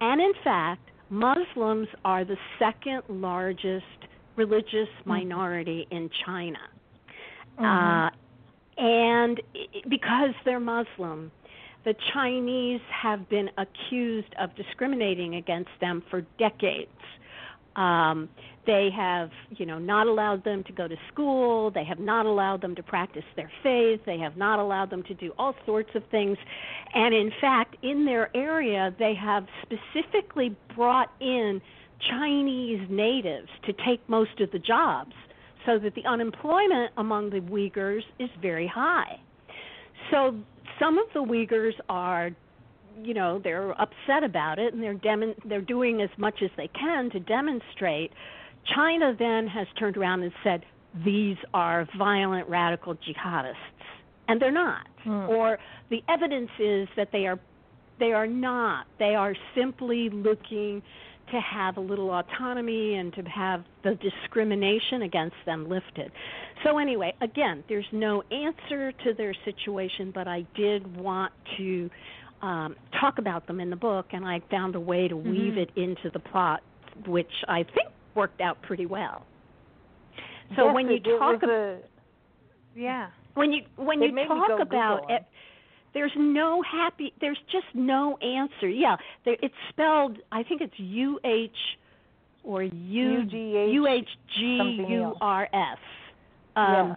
[0.00, 3.84] And in fact, Muslims are the second largest
[4.36, 5.08] religious hmm.
[5.08, 6.58] minority in China.
[7.58, 7.64] Mm-hmm.
[7.64, 8.10] Uh,
[8.78, 11.30] and i- because they're Muslim,
[11.84, 16.90] the Chinese have been accused of discriminating against them for decades.
[17.76, 18.28] Um,
[18.66, 21.70] they have, you know, not allowed them to go to school.
[21.70, 24.00] They have not allowed them to practice their faith.
[24.04, 26.36] They have not allowed them to do all sorts of things.
[26.94, 31.60] And in fact, in their area, they have specifically brought in
[32.08, 35.12] Chinese natives to take most of the jobs
[35.66, 39.20] so that the unemployment among the Uyghurs is very high.
[40.10, 40.36] So
[40.78, 42.30] some of the Uyghurs are
[43.04, 46.68] you know they're upset about it and they're demon- they're doing as much as they
[46.68, 48.12] can to demonstrate
[48.74, 50.64] China then has turned around and said
[51.04, 53.54] these are violent radical jihadists
[54.28, 55.28] and they're not Hmm.
[55.30, 57.38] or the evidence is that they are
[57.98, 60.82] they are not they are simply looking
[61.32, 66.10] to have a little autonomy and to have the discrimination against them lifted.
[66.64, 71.88] So anyway, again, there's no answer to their situation, but I did want to
[72.42, 75.58] um, talk about them in the book, and I found a way to weave Mhm.
[75.58, 76.62] it into the plot,
[77.06, 79.26] which I think worked out pretty well.
[80.56, 81.84] So Yes, when you talk about
[82.74, 83.10] Yeah.
[83.34, 85.24] when you when It you talk about Google it,
[85.92, 91.18] there's no happy there's just no answer yeah there, it's spelled i think it's u
[91.24, 91.78] h
[92.42, 95.78] or u u h g u r s
[96.56, 96.96] um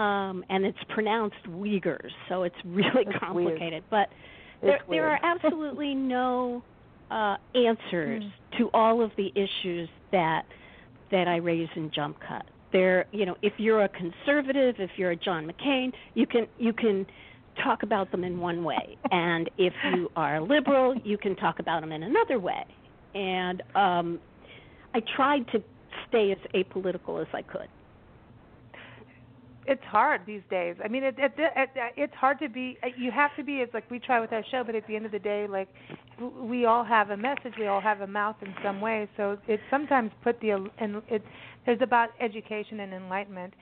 [0.00, 4.08] um and it's pronounced uyghurs so it's really It's complicated but
[4.62, 6.62] there there are absolutely no
[7.10, 8.22] uh answers
[8.58, 10.44] to all of the issues that
[11.10, 12.46] that I raise in Jump Cut.
[12.72, 16.72] There, you know, if you're a conservative, if you're a John McCain, you can you
[16.72, 17.06] can
[17.64, 21.58] talk about them in one way, and if you are a liberal, you can talk
[21.58, 22.64] about them in another way.
[23.14, 24.20] And um,
[24.94, 25.62] I tried to
[26.08, 27.68] stay as apolitical as I could.
[29.70, 30.74] It's hard these days.
[30.84, 32.76] I mean, it, it, it, it's hard to be.
[32.98, 33.58] You have to be.
[33.58, 35.68] It's like we try with our show, but at the end of the day, like
[36.42, 37.54] we all have a message.
[37.58, 39.08] We all have a mouth in some way.
[39.16, 41.22] So it sometimes put the and it.
[41.66, 43.54] There's about education and enlightenment.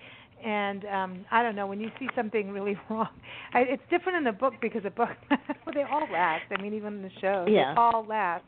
[0.44, 3.08] And um I don't know when you see something really wrong.
[3.52, 6.44] I, it's different in the book because the book well, they all last.
[6.56, 7.74] I mean, even in the show, Yeah.
[7.74, 8.44] they all last.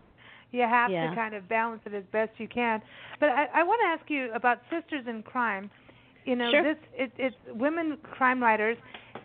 [0.53, 1.11] You have Yeah.
[1.11, 2.81] to kind of balance it as best you can.
[3.21, 5.71] But I, I want to ask you about Sisters in Crime
[6.25, 6.63] you know Sure.
[6.63, 8.77] this it, it's women crime writers.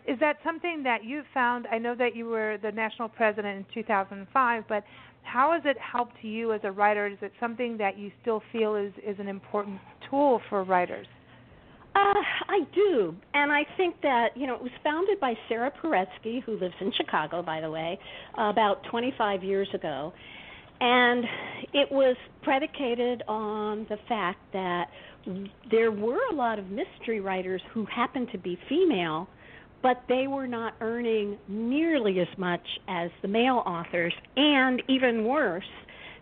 [0.06, 1.66] Is that something that you found?
[1.70, 4.84] I know that you were the national president in 2005 but
[5.22, 7.06] how has it helped you as a writer?
[7.08, 11.06] Is it something that you still feel is is an important tool for writers?
[11.96, 16.42] Uh, I do, and I think that you know it was founded by Sarah Paretsky,
[16.42, 17.98] who lives in Chicago, by the way,
[18.34, 20.12] about 25 years ago,
[20.80, 21.24] and
[21.72, 24.86] it was predicated on the fact that
[25.70, 29.28] there were a lot of mystery writers who happened to be female,
[29.82, 35.64] but they were not earning nearly as much as the male authors, and even worse,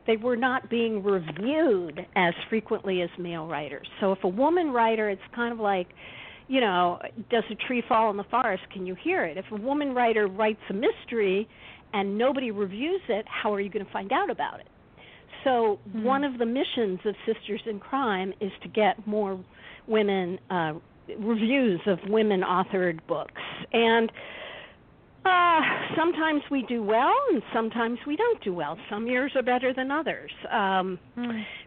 [0.06, 3.86] they were not being reviewed as frequently as male writers.
[4.00, 5.88] So if a woman writer, it's kind of like,
[6.46, 6.98] you know,
[7.30, 8.62] does a tree fall in the forest?
[8.72, 9.38] Can you hear it?
[9.38, 11.48] If a woman writer writes a mystery
[11.94, 14.66] and nobody reviews it, how are you going to find out about it?
[15.44, 16.02] So Mhm.
[16.02, 19.38] one of the missions of Sisters in Crime is to get more
[19.86, 20.74] women uh,
[21.18, 23.42] reviews of women authored books
[23.72, 24.10] and
[25.26, 25.60] uh,
[25.96, 28.76] sometimes we do well and sometimes we don't do well.
[28.90, 30.30] Some years are better than others.
[30.50, 30.98] Um,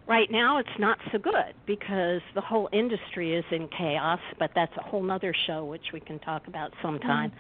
[0.08, 4.76] right now it's not so good because the whole industry is in chaos, but that's
[4.78, 7.32] a whole other show which we can talk about sometime.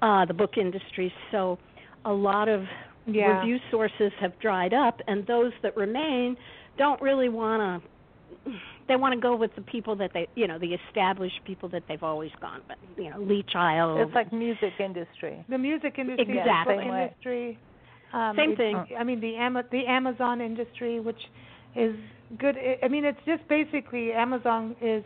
[0.00, 1.12] Uh, the book industry.
[1.30, 1.58] So
[2.04, 2.62] a lot of
[3.06, 6.36] yeah review sources have dried up and those that remain
[6.78, 8.52] don't really want to
[8.88, 11.82] they want to go with the people that they you know the established people that
[11.88, 15.44] they've always gone with you know lee child It's like music industry.
[15.48, 16.76] the music industry Exactly.
[16.76, 17.58] the book Same industry
[18.12, 18.84] um Same thing.
[18.98, 21.20] i mean the Ama- the amazon industry which
[21.76, 21.94] is
[22.38, 25.04] good i I mean it's just basically amazon is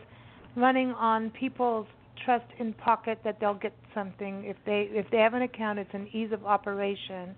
[0.55, 1.87] running on people's
[2.23, 5.79] trust in Pocket that they'll get something if they if they have an account.
[5.79, 7.35] It's an ease of operation,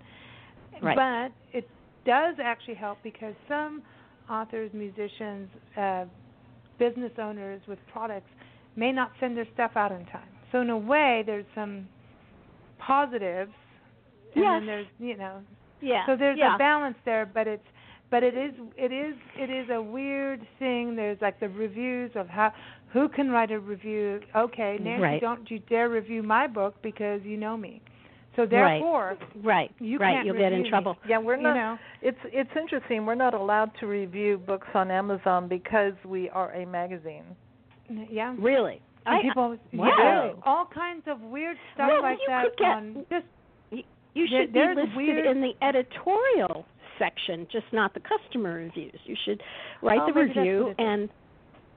[0.82, 0.96] Right.
[0.96, 1.68] but it
[2.04, 3.82] does actually help because some
[4.30, 6.04] authors, musicians, uh,
[6.78, 8.30] business owners with products
[8.76, 10.28] may not send their stuff out in time.
[10.52, 11.88] So in a way, there's some
[12.78, 13.52] positives,
[14.34, 14.60] and Yes.
[14.60, 15.42] then there's you know
[15.80, 16.06] yeah.
[16.06, 16.54] so there's yeah.
[16.54, 17.66] a balance there, but it's
[18.10, 20.96] but it is it is it is a weird thing.
[20.96, 22.52] There's like the reviews of how
[22.92, 24.20] who can write a review.
[24.34, 25.20] Okay, Nancy, Right.
[25.20, 27.80] don't you dare review my book because you know me.
[28.36, 29.70] So therefore, Right.
[29.80, 30.24] you right.
[30.24, 30.68] you'll get in review me.
[30.70, 30.96] trouble.
[31.06, 31.54] Yeah, we're you not.
[31.54, 31.78] know.
[32.02, 33.04] It's it's interesting.
[33.04, 37.24] We're not allowed to review books on Amazon because we are a magazine.
[37.88, 38.34] Yeah.
[38.38, 38.80] Really.
[39.06, 39.88] And I, people, wow.
[39.98, 43.26] yeah, all kinds of weird stuff Well, like that get- on just
[44.14, 46.64] You There- should be listed weird- in the editorial
[46.98, 48.98] section, just not the customer reviews.
[49.04, 49.42] You should
[49.82, 51.02] write Oh, the review and.
[51.02, 51.10] it is.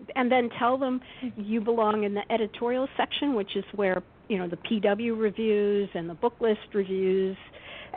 [0.02, 1.02] And and then tell them
[1.36, 6.10] you belong in the editorial section, which is where you know the PW reviews and
[6.10, 7.38] the Booklist reviews,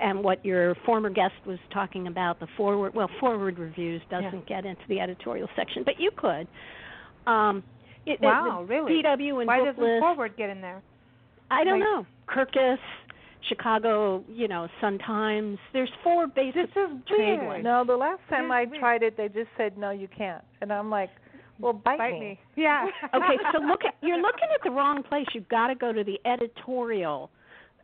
[0.01, 2.95] and what your former guest was talking about the Foreword.
[2.95, 6.47] Well, Foreword reviews doesn't get into the editorial section, but you could.
[7.27, 7.63] Um,
[8.07, 9.03] it, Wow, the really?
[9.03, 10.01] PW and why book doesn't list.
[10.01, 10.83] Foreword get in there?
[11.51, 12.07] I don't Like- know.
[12.29, 12.79] Kirkus,
[13.49, 15.59] Chicago, you know, Sun Times.
[15.73, 17.65] There's four basic This is trade weird.
[17.65, 18.81] No, the last time I weird.
[18.81, 21.11] tried it, they just said no, you can't, and I'm like,
[21.61, 22.39] well, bite, Bite me.
[22.57, 22.87] Yeah.
[23.15, 25.27] Okay, so look at you're looking at the wrong place.
[25.35, 27.31] You've got to go to the editorial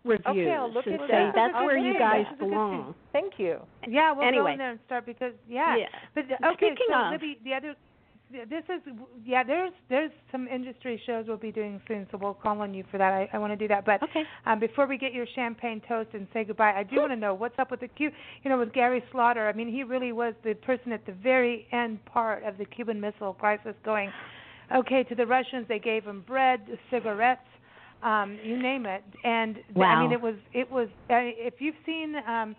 [0.04, 1.32] reviews Okay, I'll look and at say that.
[1.34, 2.30] that's where you guys that.
[2.30, 2.94] That's a good belong.
[3.12, 3.58] Thank you.
[3.86, 4.52] Yeah, we'll go Anyway.
[4.52, 5.76] in there and start because yeah.
[5.76, 5.86] Yeah.
[6.14, 7.74] But okay, Speaking so of- Libby, the other,
[8.30, 8.80] this is
[9.24, 9.42] yeah.
[9.42, 12.98] There's there's some industry shows we'll be doing soon, so we'll call on you for
[12.98, 13.12] that.
[13.12, 14.22] I, I want to do that, but Okay.
[14.46, 17.34] um, before we get your champagne toast and say goodbye, I do want to know
[17.34, 18.10] what's up with the Cu
[18.42, 19.48] You know, with Gary Slaughter.
[19.48, 23.00] I mean, he really was the person at the very end part of the Cuban
[23.00, 24.12] Missile Crisis, going,
[24.74, 26.60] okay, to the Russians they gave them bread,
[26.90, 27.40] cigarettes.
[28.02, 30.88] Um, you name it, and th- I mean it was it was.
[31.10, 32.56] Uh, if you've seen um,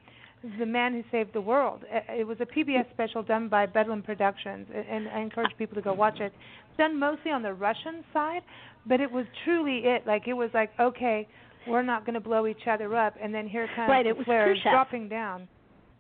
[0.60, 1.82] the Man Who Saved the World.
[1.94, 5.82] Uh, It was a PBS special done by Bedlam Productions, and I encourage people to
[5.82, 6.34] go watch it.
[6.78, 8.42] Done mostly on the Russian side,
[8.88, 10.08] but it was truly it.
[10.08, 11.28] Like it was like, okay,
[11.68, 14.18] we're not going to blow each other up, and then here comes Right, the it
[14.18, 14.72] was flares Khrushchev.
[14.72, 15.48] dropping down.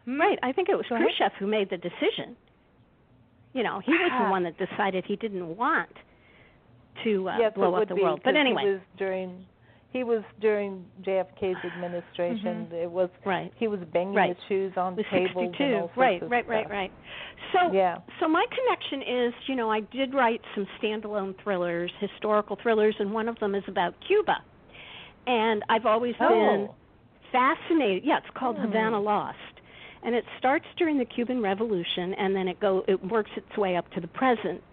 [0.05, 0.19] Hmm?
[0.19, 0.39] Right.
[0.41, 2.35] I think it was Khrushchev who made the decision.
[3.53, 4.31] You know, he was the Ah.
[4.31, 5.89] one that decided he didn't want
[7.03, 8.21] to uh, yes, blow up the be, world.
[8.23, 9.45] But anyway, he was during
[9.91, 12.67] he was during JFK's administration.
[12.71, 12.73] Mhm.
[12.83, 13.51] It was right.
[13.57, 14.35] he was banging Right.
[14.35, 15.63] his shoes on tables and 62.
[15.75, 16.91] all sorts right, right, right.
[17.51, 17.97] So Yeah.
[18.19, 23.13] So my connection is, you know, I did write some standalone thrillers, historical thrillers, and
[23.13, 24.41] one of them is about Cuba.
[25.27, 26.75] And I've always been Oh.
[27.31, 28.03] fascinated.
[28.05, 28.63] Yeah, it's called Hmm.
[28.63, 29.37] Havana Lost.
[30.03, 33.75] And it starts during the Cuban Revolution and then it go it works its way
[33.75, 34.63] up to the present.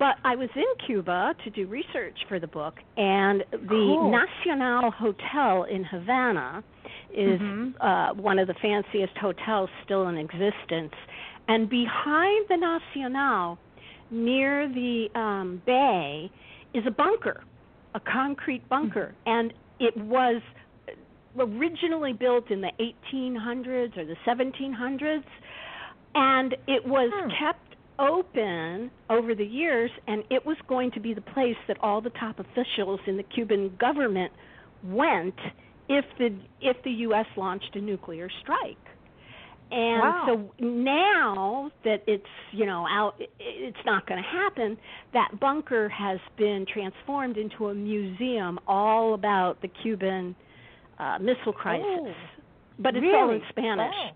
[0.00, 4.10] But I was in Cuba to do research for the book and the Cool.
[4.10, 6.64] Nacional Hotel in Havana
[7.14, 7.74] is Mhm.
[7.80, 10.94] uh one of the fanciest hotels still in existence.
[11.48, 13.58] And behind the Nacional,
[14.10, 16.30] near the um bay,
[16.72, 17.44] is a bunker,
[17.94, 19.14] a concrete bunker.
[19.26, 20.40] And it was
[21.38, 25.24] originally built in the 1800s or the 1700s,
[26.14, 27.30] and it was Hmm.
[27.38, 27.69] kept
[28.00, 32.10] open over the years, and it was going to be the place that all the
[32.10, 34.32] top officials in the Cuban government
[34.84, 35.34] went
[35.88, 37.26] if the if the U.S.
[37.36, 38.76] launched a nuclear strike.
[39.72, 40.24] And Wow.
[40.26, 44.76] so now that it's you know out, it's not going to happen.
[45.12, 50.34] That bunker has been transformed into a museum all about the Cuban
[50.98, 52.14] uh, missile crisis, Oh,
[52.80, 53.42] but it's all in?
[53.50, 53.94] Spanish.
[53.94, 54.10] Wow.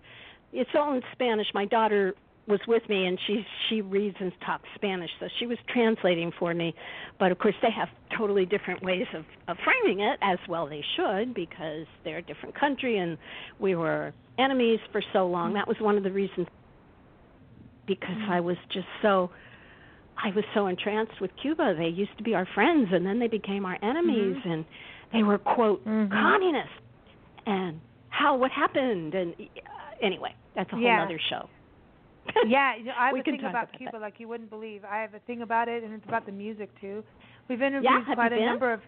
[0.53, 1.47] It's all in Spanish.
[1.53, 2.15] My daughter
[2.47, 6.53] was with me, and she she reads and talks Spanish, so she was translating for
[6.53, 6.73] me.
[7.19, 10.83] But of course, they have totally different ways of, of framing it, as well they
[10.95, 13.17] should, because they're a different country, and
[13.59, 15.53] we were enemies for so long.
[15.53, 16.47] That was one of the reasons,
[17.87, 19.31] because I was just so.
[20.17, 21.75] I was so entranced with Cuba.
[21.77, 24.49] They used to be our friends, and then they became our enemies, Mhm.
[24.53, 24.65] and
[25.11, 26.09] they were quote Mhm.
[26.09, 26.69] communist.
[27.45, 29.13] And how what happened?
[29.13, 29.43] And uh,
[30.01, 31.03] anyway, that's a whole Yeah.
[31.03, 31.49] other show.
[32.47, 34.01] Yeah, you know, I have We a thing about about Cuba that.
[34.01, 34.83] like you wouldn't believe.
[34.85, 37.03] I have a thing about it, and it's about the music too.
[37.49, 38.45] We've interviewed have quite a been?
[38.45, 38.81] number of.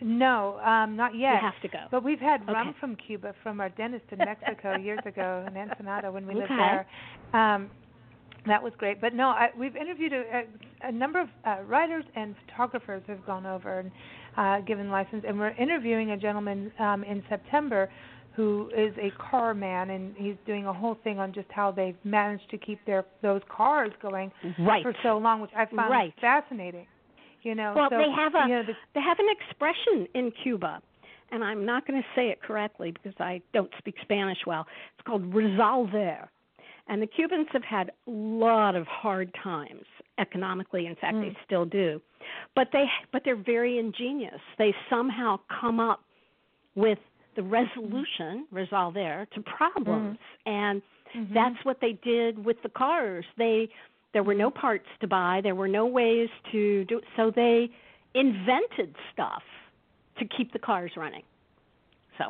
[0.00, 1.34] No, um, not yet.
[1.34, 1.78] You have to go.
[1.90, 6.12] But we've had rum from Cuba from our dentist in Mexico years ago in Ensenada
[6.12, 6.86] when we lived there.
[7.32, 7.68] Um,
[8.46, 9.00] that was great.
[9.00, 10.22] But no, I, we've interviewed a,
[10.84, 13.90] a, a number of uh, writers and photographers who've gone over and
[14.36, 17.90] uh, given license, and we're interviewing a gentleman um, in September
[18.38, 21.96] who is a car man, and he's doing a whole thing on just how they've
[22.04, 24.30] managed to keep their those cars going
[24.60, 24.84] right.
[24.84, 26.14] for so long, which I find Right.
[26.20, 26.86] fascinating.
[27.42, 30.30] You know, well, so, they have a you know, the, they have an expression in
[30.44, 30.80] Cuba,
[31.32, 34.66] and I'm not going to say it correctly because I don't speak Spanish well.
[34.96, 36.28] It's called resolver,
[36.86, 39.84] and the Cubans have had a lot of hard times
[40.18, 40.86] economically.
[40.86, 41.22] In fact, Mm.
[41.32, 42.00] they still do,
[42.54, 44.40] but they but they're very ingenious.
[44.58, 46.04] They somehow come up
[46.76, 46.98] with
[47.38, 50.82] the resolution resolve there, to problems, and
[51.16, 51.32] mhm.
[51.32, 53.24] that's what they did with the cars.
[53.38, 53.68] They
[54.12, 55.38] there were no parts to buy.
[55.40, 57.70] There were no ways to do so they
[58.14, 59.42] invented stuff
[60.18, 61.22] to keep the cars running.
[62.18, 62.24] So,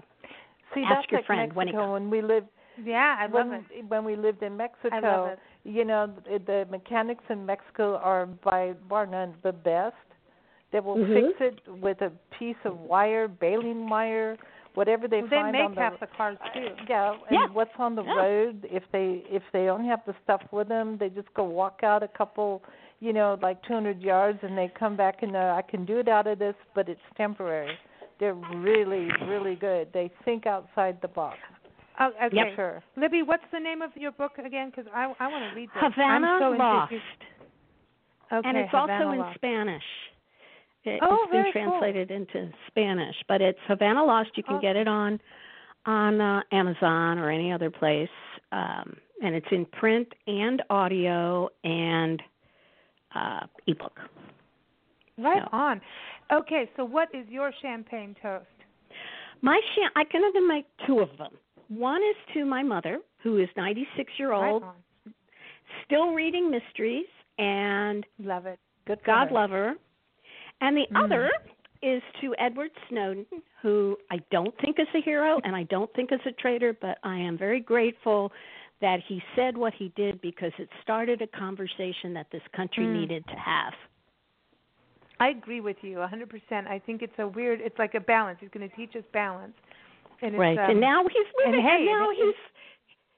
[0.74, 2.48] See, Ask that's your like friend when he Mexico when we lived
[2.84, 3.84] yeah, I love when it.
[3.88, 4.94] when we lived in Mexico.
[4.94, 5.38] I love it.
[5.64, 9.96] You know, the, the mechanics in Mexico are by bar none the best.
[10.70, 11.14] They will Mhm.
[11.14, 14.36] fix it with a piece of wire, baling wire,
[14.79, 16.70] whatever they They find make on the half the cars too.
[16.89, 17.47] yeah, and Yeah.
[17.53, 18.14] what's on the Yeah.
[18.22, 18.64] road.
[18.70, 22.03] If they if they don't have the stuff with them, they just go walk out
[22.05, 22.62] a couple,
[23.01, 26.09] you know, like 200 yards, and they come back and uh, I can do it
[26.09, 27.76] out of this, but it's temporary.
[28.20, 28.35] They're
[28.68, 29.93] really really good.
[29.93, 31.39] They think outside the box.
[32.01, 32.37] Oh, okay.
[32.37, 32.55] Yep.
[32.55, 32.83] Sure.
[32.97, 34.70] Libby, what's the name of your book again?
[34.70, 35.83] Because I I want to read this.
[35.83, 37.26] Havana I'm so Lost, interested.
[38.31, 39.35] Okay, and it's Havana also in Lost.
[39.37, 39.89] Spanish.
[40.85, 41.79] It, Oh, it's been very cool.
[41.81, 44.31] translated into Spanish, but it's Havana Lost.
[44.37, 44.61] You can Oh.
[44.61, 45.20] get it on
[45.87, 48.11] on uh, Amazon or any other place,
[48.53, 52.22] um, and it's in print and audio and
[53.14, 53.99] uh, ebook.
[55.16, 55.49] Right Yeah.
[55.53, 55.81] on.
[56.31, 58.45] Okay, so what is your champagne toast?
[59.41, 61.33] My cham- I can even make two of them.
[61.68, 64.72] One is to my mother, who is 96 year old, Right
[65.87, 67.07] still reading mysteries,
[67.39, 68.59] and Love it.
[68.87, 69.03] Good.
[69.05, 69.35] God her.
[69.35, 69.74] love her.
[70.61, 71.04] And the Mm.
[71.04, 71.30] other
[71.82, 73.26] is to Edward Snowden,
[73.62, 76.98] who I don't think is a hero and I don't think is a traitor, but
[77.04, 78.32] I am very grateful
[78.80, 82.92] that he said what he did because it started a conversation that this country Mm.
[82.92, 83.74] needed to have.
[85.20, 86.68] I agree with you 100%.
[86.68, 87.61] I think it's a weird.
[87.61, 88.38] It's like a balance.
[88.40, 89.54] He's going to teach us balance.
[90.22, 90.59] And it's, right.
[90.59, 92.34] Um, and now he's and hey, and now he's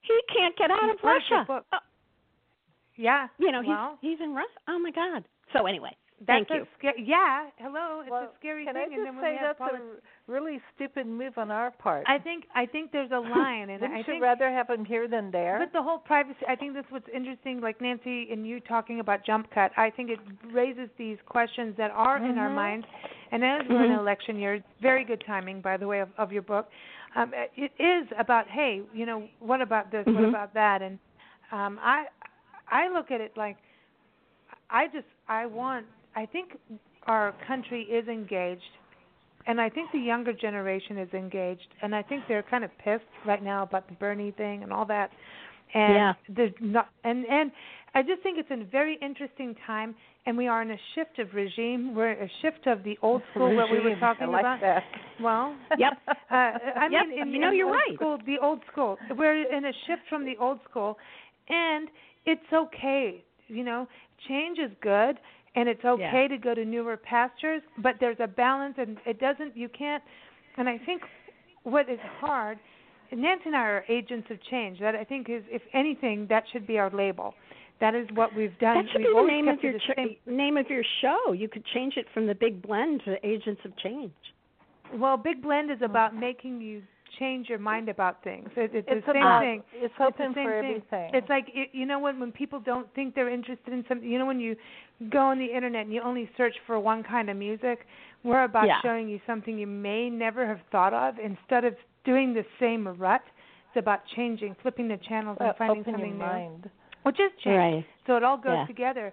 [0.02, 1.64] he can't get out of part of your Russia.
[1.72, 1.78] Uh,
[2.96, 3.28] yeah.
[3.38, 4.48] you know, he's he's in Russia.
[4.68, 5.24] Oh my god.
[5.52, 5.94] So anyway,
[6.26, 6.66] that's thank you.
[6.78, 7.46] sca- yeah.
[7.56, 8.00] Hello.
[8.00, 8.82] It's Well, a scary Can thing.
[8.82, 12.04] I and just then when say that's a really stupid move on our part?
[12.06, 15.30] I think I think there's a line, and I think rather have him here than
[15.30, 15.58] there?
[15.58, 17.60] But the whole privacy, I think that's what's interesting.
[17.60, 20.18] Like Nancy and you talking about jump cut, I think it
[20.52, 22.54] raises these questions that are in our Mhm.
[22.54, 22.86] minds.
[23.32, 23.94] And as we're in Mhm.
[23.94, 26.68] an election year, very good timing, by the way, of, of your book.
[27.14, 30.04] Um, it is about, hey, you know, what about this?
[30.06, 30.28] What Mhm.
[30.28, 30.82] about that?
[30.82, 30.98] And
[31.52, 32.06] um, I,
[32.68, 33.56] I look at it like,
[34.68, 35.86] I just, I want,
[36.16, 36.56] I think
[37.06, 38.62] our country is engaged
[39.46, 43.04] and I think the younger generation is engaged, and I think they're kind of pissed
[43.26, 45.10] right now about the Bernie thing and all that.
[45.72, 46.14] And Yeah.
[46.28, 47.50] there's not, and and
[47.94, 49.94] I just think it's a very interesting time,
[50.26, 51.94] and we are in a shift of regime.
[51.94, 54.00] We're a shift of the old school, what we were Regime.
[54.00, 54.60] talking I like about.
[54.60, 54.82] That.
[55.22, 55.92] Well, Yep.
[56.08, 57.94] uh, I Yep, mean, in, you know you're right.
[57.94, 58.98] School, the old school.
[59.16, 60.98] We're in a shift from the old school,
[61.48, 61.88] and
[62.26, 63.24] it's okay.
[63.48, 63.88] You know,
[64.28, 65.18] change is good,
[65.54, 67.62] and it's okay to go to newer pastures.
[67.78, 69.56] But there's a balance, and it doesn't.
[69.56, 70.02] You can't.
[70.56, 71.02] And I think
[71.64, 72.58] what is hard.
[73.12, 74.78] Nancy and I are agents of change.
[74.78, 77.34] That I think is, if anything, that should be our label.
[77.80, 78.76] That is what we've done.
[78.76, 80.16] That should we've be the name of your same.
[80.26, 81.32] name of your show.
[81.32, 84.12] You could change it from the Big Blend to Agents of Change.
[84.94, 85.86] Well, Big Blend is oh.
[85.86, 86.82] about making you
[87.18, 88.48] change your mind about things.
[88.56, 89.62] It, it's, It's the same about, thing.
[89.72, 90.82] It's It's the open same for thing.
[90.82, 91.10] everything.
[91.14, 94.08] It's like it, you know when when people don't think they're interested in something.
[94.08, 94.56] You know when you
[95.10, 97.86] go on the internet and you only search for one kind of music.
[98.22, 98.80] We're about Yeah.
[98.82, 101.14] showing you something you may never have thought of.
[101.18, 103.22] Instead of doing the same rut,
[103.68, 106.24] it's about changing, flipping the channels, Well, and uh, finding open something your new.
[106.24, 106.70] mind.
[107.02, 107.56] Which is change.
[107.56, 107.86] Right.
[108.06, 108.66] So it all goes Yeah.
[108.66, 109.12] together.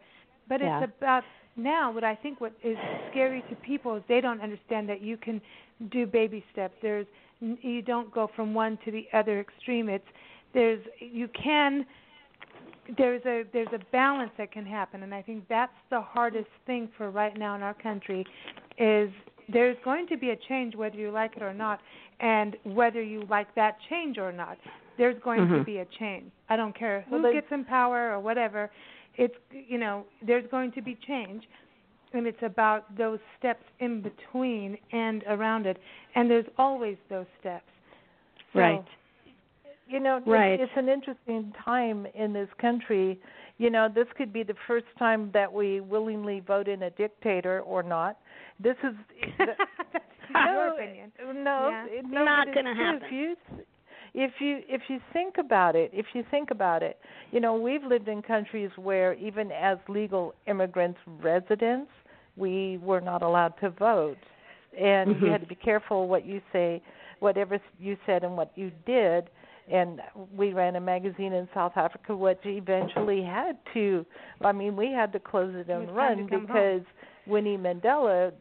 [0.50, 0.84] But Yeah.
[0.84, 1.24] it's about
[1.56, 2.78] now what I think what is
[3.10, 5.42] scary to people is they don't understand that you can
[5.90, 6.76] do baby steps.
[6.82, 7.08] There's
[7.40, 9.90] you don't go from one to the other extreme.
[9.90, 10.06] It's
[10.54, 11.86] there's you can
[12.98, 16.90] there's a there's a balance that can happen and I think that's the hardest thing
[16.98, 18.26] for right now in our country
[18.78, 19.10] is
[19.52, 21.80] there's going to be a change whether you like it or not
[22.20, 24.58] and whether you like that change or not
[24.98, 25.66] there's going to Mhm.
[25.66, 28.72] be a change i don't care who Well, gets in power or whatever
[29.16, 31.44] it's you know there's going to be change
[32.14, 35.78] and it's about those steps in between and around it
[36.16, 37.66] and there's always those steps
[38.54, 38.86] So, Right.
[39.90, 40.60] You know, it's- Right.
[40.60, 43.18] it's an interesting time in this country.
[43.58, 47.62] You know, this could be the first time that we willingly vote in a dictator
[47.62, 48.18] or not.
[48.60, 48.94] This is
[49.38, 49.60] that's
[50.34, 51.12] no, your opinion
[51.44, 51.86] No, Yeah.
[51.86, 53.14] it- no, Not gonna happen.
[53.14, 53.36] You
[54.20, 56.98] if you if you think about it, if you think about it,
[57.32, 61.92] you know, we've lived in countries where even as legal immigrants residents,
[62.36, 64.18] we were not allowed to vote,
[64.78, 65.26] and Mm-hmm.
[65.26, 66.82] you had to be careful what you say,
[67.20, 69.30] whatever you said and what you did.
[69.72, 70.00] And
[70.36, 74.06] we ran a magazine in South Africa, which eventually had to.
[74.42, 76.82] I mean, we had to close it and run because
[77.28, 78.32] Winnie Mandela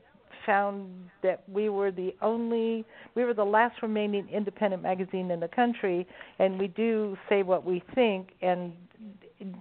[0.45, 0.89] found
[1.23, 6.07] that we were the only we were the last remaining independent magazine in the country
[6.39, 8.73] and we do say what we think and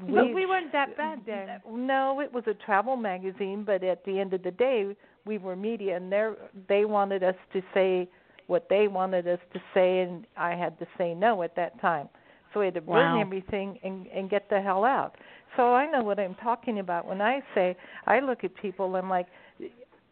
[0.08, 1.48] we but we weren't that bad then.
[1.70, 4.96] no it was a travel magazine but at the end of the day
[5.26, 6.30] we were media and they
[6.70, 8.08] they wanted us to say
[8.48, 12.10] what they wanted us to say and I had to say no at that time
[12.54, 13.22] so we had to burn Wow.
[13.22, 15.16] everything and and get the hell out
[15.58, 17.76] so I know what I'm talking about when I say
[18.08, 19.28] I look at people I'm like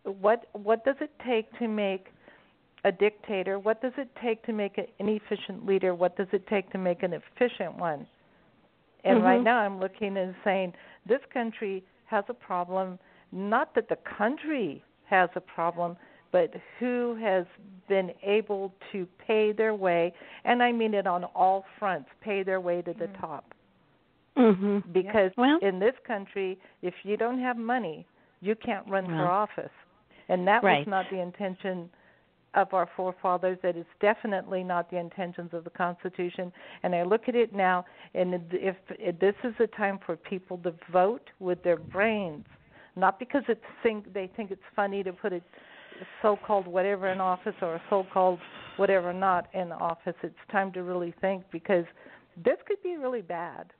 [0.03, 2.07] what what does it take to make
[2.85, 3.59] a dictator?
[3.59, 5.95] What does it take to make an inefficient leader?
[5.95, 8.05] What does it take to make an efficient one?
[9.05, 9.43] And right Mhm.
[9.43, 10.73] now I'm looking and saying
[11.05, 12.99] this country has a problem,
[13.31, 15.97] not that the country has a problem,
[16.31, 17.45] but who has
[17.87, 22.59] been able to pay their way, and I mean it on all fronts, pay their
[22.59, 23.19] way to the Mm.
[23.19, 23.53] top
[24.35, 24.91] Mhm.
[24.91, 28.05] because Well- in this country if you don't have money
[28.41, 29.71] you can't run for office
[30.29, 30.79] and that Right.
[30.79, 31.89] was not the intention
[32.55, 36.51] of our forefathers that is definitely not the intentions of the constitution
[36.83, 40.57] and i look at it now and if, if this is a time for people
[40.59, 42.45] to vote with their brains
[42.95, 45.41] not because it's think they think it's funny to put a
[46.21, 48.39] so-called whatever in office or a so-called
[48.77, 51.85] whatever not in office it's time to really think because
[52.45, 53.71] this could be really bad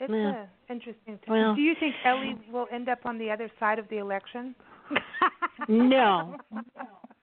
[0.00, 0.46] It's Yeah.
[0.68, 1.18] interesting.
[1.28, 4.54] Well- Do you think Ellie will end up on the other side of the election?
[5.68, 6.36] No.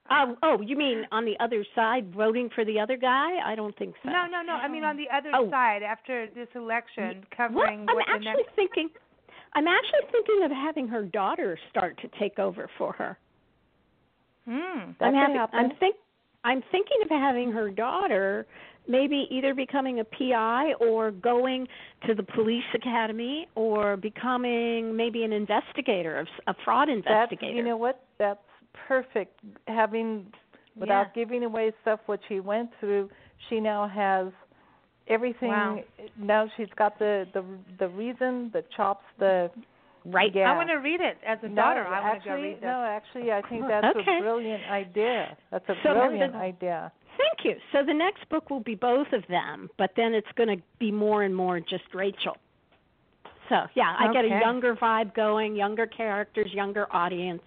[0.10, 3.38] Uh, oh, you mean on the other side voting for the other guy?
[3.46, 4.10] I don't think so.
[4.10, 4.54] No, no, no.
[4.54, 5.50] I mean on the other Oh.
[5.52, 8.56] side after this election, covering Well, covering I'm what the actually next.
[8.56, 8.90] thinking
[9.54, 13.18] I'm actually thinking of having her daughter start to take over for her.
[14.46, 14.92] Hmm.
[15.00, 15.60] That I'm could having, happen.
[15.60, 15.96] I'm think
[16.44, 18.46] I'm thinking of having her daughter
[18.88, 21.68] maybe either becoming a PI or going
[22.08, 27.56] to the police academy or becoming maybe an investigator, a fraud That's investigator.
[27.56, 28.04] you know what?
[28.18, 28.40] That's
[28.88, 29.40] perfect.
[29.68, 30.34] Having
[30.76, 31.24] without Yeah.
[31.24, 33.10] giving away stuff what she went through,
[33.48, 34.32] she now has
[35.08, 35.50] everything.
[35.50, 35.84] Wow.
[36.18, 37.44] Now she's got the the
[37.78, 39.52] the reason, the chops, the
[40.06, 40.32] right?
[40.34, 40.52] Yeah.
[40.52, 41.86] I want to read it as a no, daughter.
[41.86, 42.64] I want to go read this.
[42.64, 44.18] no, actually, I think that's Okay.
[44.18, 45.38] a brilliant idea.
[45.52, 46.92] That's a So brilliant the- idea.
[47.18, 47.62] Thank you.
[47.74, 50.90] So the next book will be both of them, but then it's going to be
[50.90, 52.38] more and more just Rachel.
[53.50, 57.42] So yeah, I get a younger vibe going, younger characters, younger audience,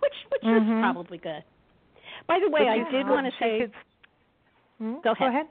[0.00, 0.78] which which Mhm.
[0.78, 1.44] is probably good.
[2.26, 3.60] By the way, I did want to say.
[3.60, 3.72] could-
[4.78, 4.94] Hmm?
[4.94, 5.28] Go Go ahead.
[5.28, 5.46] ahead.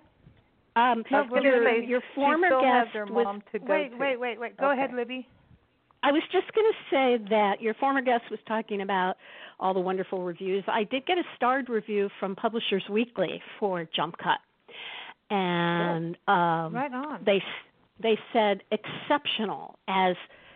[0.76, 3.42] Um, No, your, your former guest was.
[3.54, 4.58] to go Wait, wait, wait, wait.
[4.58, 5.26] Go ahead, Libby.
[6.04, 9.16] I was just going to say that your former guest was talking about
[9.60, 10.64] all the wonderful reviews.
[10.68, 14.40] I did get a starred review from Publishers Weekly for Jump Cut,
[15.30, 17.22] and um, Right on.
[17.26, 17.42] they
[18.02, 20.16] they said exceptional as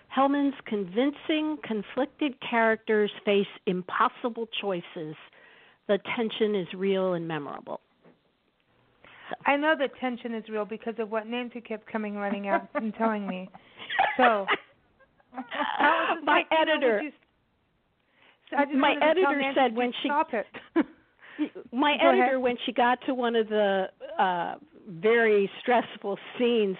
[0.10, 5.16] Hellmann's convincing, conflicted characters face impossible choices.
[5.88, 7.80] The tension is real and memorable.
[9.46, 12.94] I know the tension is real because of what Nancy kept coming running out and
[12.96, 13.50] telling me.
[14.18, 14.67] So, I was just
[16.24, 17.12] my like, you know, would editor, you-
[18.80, 20.46] my wanted to tell editor said when she stop it.
[21.72, 22.20] my Go ahead.
[22.22, 23.86] editor when she got to one of the
[24.18, 24.56] uh
[24.90, 26.78] very stressful scenes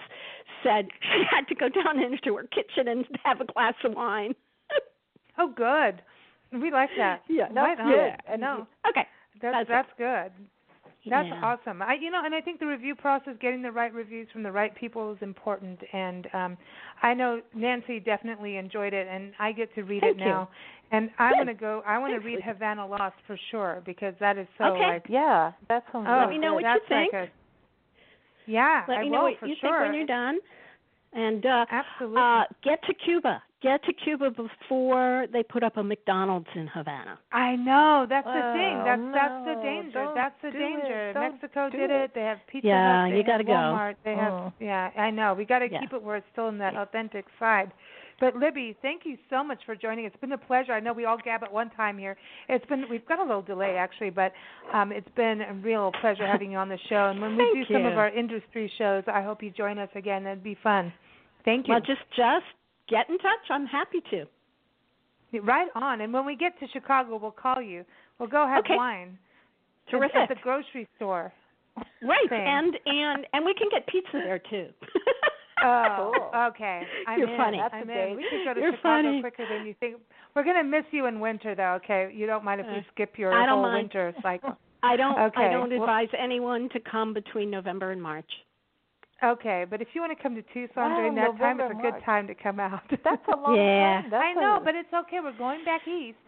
[0.62, 4.34] said she had to go down into her kitchen and have a glass of wine.
[5.38, 6.02] oh, good.
[6.52, 7.22] We like that.
[7.28, 8.32] Yeah, right that's good.
[8.32, 9.06] And no, okay.
[9.42, 10.32] that's that's that's, good.
[11.10, 11.40] That's yeah.
[11.42, 11.82] awesome.
[11.82, 14.52] I you know, and I think the review process, getting the right reviews from the
[14.52, 15.80] right people is important.
[15.92, 16.58] And um
[17.02, 20.26] I know Nancy definitely enjoyed it, and I get to read Thank it you.
[20.26, 20.48] now.
[20.90, 21.82] And I want to go.
[21.86, 24.86] I want to read Havana Lost for sure because that is so Okay.
[24.86, 25.04] like.
[25.08, 27.30] Yeah, that sounds Oh, Let me know what you that's like a-
[28.46, 29.70] yeah, Let I me will know what you sure.
[29.70, 30.38] think when you're done.
[31.12, 32.20] And uh Absolutely.
[32.20, 33.42] uh get to Cuba.
[33.60, 37.18] Get to Cuba before they put up a McDonald's in Havana.
[37.32, 38.76] I know that's the thing.
[38.78, 40.12] Oh, That's that's the danger.
[40.14, 41.12] That's the danger.
[41.16, 42.04] Mexico did it.
[42.04, 42.10] it.
[42.14, 43.16] They have Pizza Yeah, Hut.
[43.16, 43.50] You gotta go.
[43.52, 43.96] Walmart.
[44.04, 44.52] They have Oh.
[44.60, 44.90] yeah.
[44.96, 45.34] I know.
[45.34, 45.80] We got to Yeah.
[45.80, 47.72] keep it where it's still in that authentic side.
[48.20, 50.04] But Libby, thank you so much for joining.
[50.04, 50.72] It's been a pleasure.
[50.72, 52.16] I know we all gab at one time here.
[52.48, 54.32] It's been we've got a little delay actually, but
[54.72, 57.10] um it's been a real pleasure having you on the show.
[57.10, 59.90] And when we Thank do some of our industry shows, I hope you join us
[59.96, 60.26] again.
[60.26, 60.92] It'd be fun.
[61.44, 61.72] Thank you.
[61.74, 62.44] Well, just just
[62.88, 63.44] get in touch.
[63.50, 64.26] I'm happy to.
[65.42, 66.00] Right on.
[66.00, 67.84] And when we get to Chicago, we'll call you.
[68.18, 68.76] We'll go have Okay.
[68.76, 69.18] wine
[69.86, 70.16] at- Terrific.
[70.16, 71.32] at the grocery store.
[72.02, 72.40] Right, thing.
[72.44, 74.68] and and and we can get pizza there too.
[75.60, 76.12] Oh,
[76.54, 76.82] okay.
[77.08, 77.36] I'm You're in.
[77.36, 77.58] funny.
[77.58, 78.16] That's I'm a in.
[78.16, 79.20] We could go to You're Chicago funny.
[79.22, 79.96] quicker than you think.
[80.36, 81.80] We're gonna miss you in winter, though.
[81.82, 83.74] Okay, you don't mind if we Uh, skip your I don't whole mind.
[83.92, 84.56] winter cycle?
[84.84, 85.18] I don't.
[85.18, 88.30] Okay, I don't well- advise anyone to come between November and March.
[89.22, 91.74] Okay, but if you want to come to Tucson Wow, during that time, it's a
[91.82, 92.04] good March.
[92.04, 92.82] time to come out.
[93.02, 94.02] That's a long Yeah.
[94.02, 94.10] time.
[94.10, 95.18] That's I know, a- but it's okay.
[95.20, 96.18] We're going back east.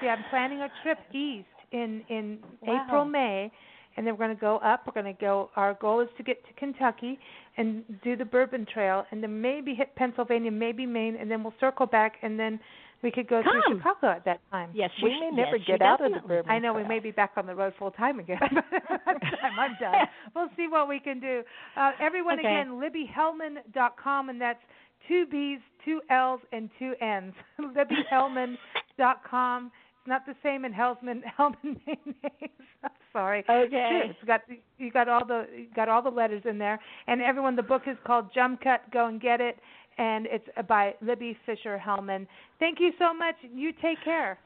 [0.00, 2.84] See, I'm planning a trip east in in Wow.
[2.86, 3.52] April, May,
[3.96, 4.86] and then we're going to go up.
[4.86, 5.50] We're going to go.
[5.56, 7.18] Our goal is to get to Kentucky
[7.58, 11.54] and do the Bourbon Trail, and then maybe hit Pennsylvania, maybe Maine, and then we'll
[11.60, 12.58] circle back, and then
[13.02, 13.78] we could go through Come.
[13.78, 14.70] Chicago at that time.
[14.74, 16.50] Yes, we sh- may never yes, get out of the bourbon.
[16.50, 18.38] I know we may be back on the road full time again.
[18.40, 19.94] Time I'm done.
[20.34, 21.42] We'll see what we can do.
[21.76, 22.48] Uh, everyone Okay.
[22.48, 24.58] again, LibbyHellmann.com, and that's
[25.06, 27.34] two B's, two L's, and two N's.
[27.60, 29.70] LibbyHellmann.com.
[30.00, 32.50] It's not the same in Hellman Hellman mayonnaise.
[32.82, 33.44] I'm sorry.
[33.48, 34.00] Okay.
[34.04, 34.40] It's got
[34.78, 36.78] you got all the you got all the letters in there.
[37.06, 38.82] And everyone, the book is called Jump Cut.
[38.92, 39.56] Go and get it.
[39.98, 42.26] And it's by Libby Fischer Hellmann.
[42.58, 43.34] Thank you so much.
[43.54, 44.38] You take care.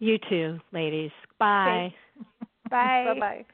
[0.00, 1.10] You too, ladies.
[1.38, 1.92] Bye.
[2.70, 3.04] Bye.
[3.14, 3.46] Bye bye.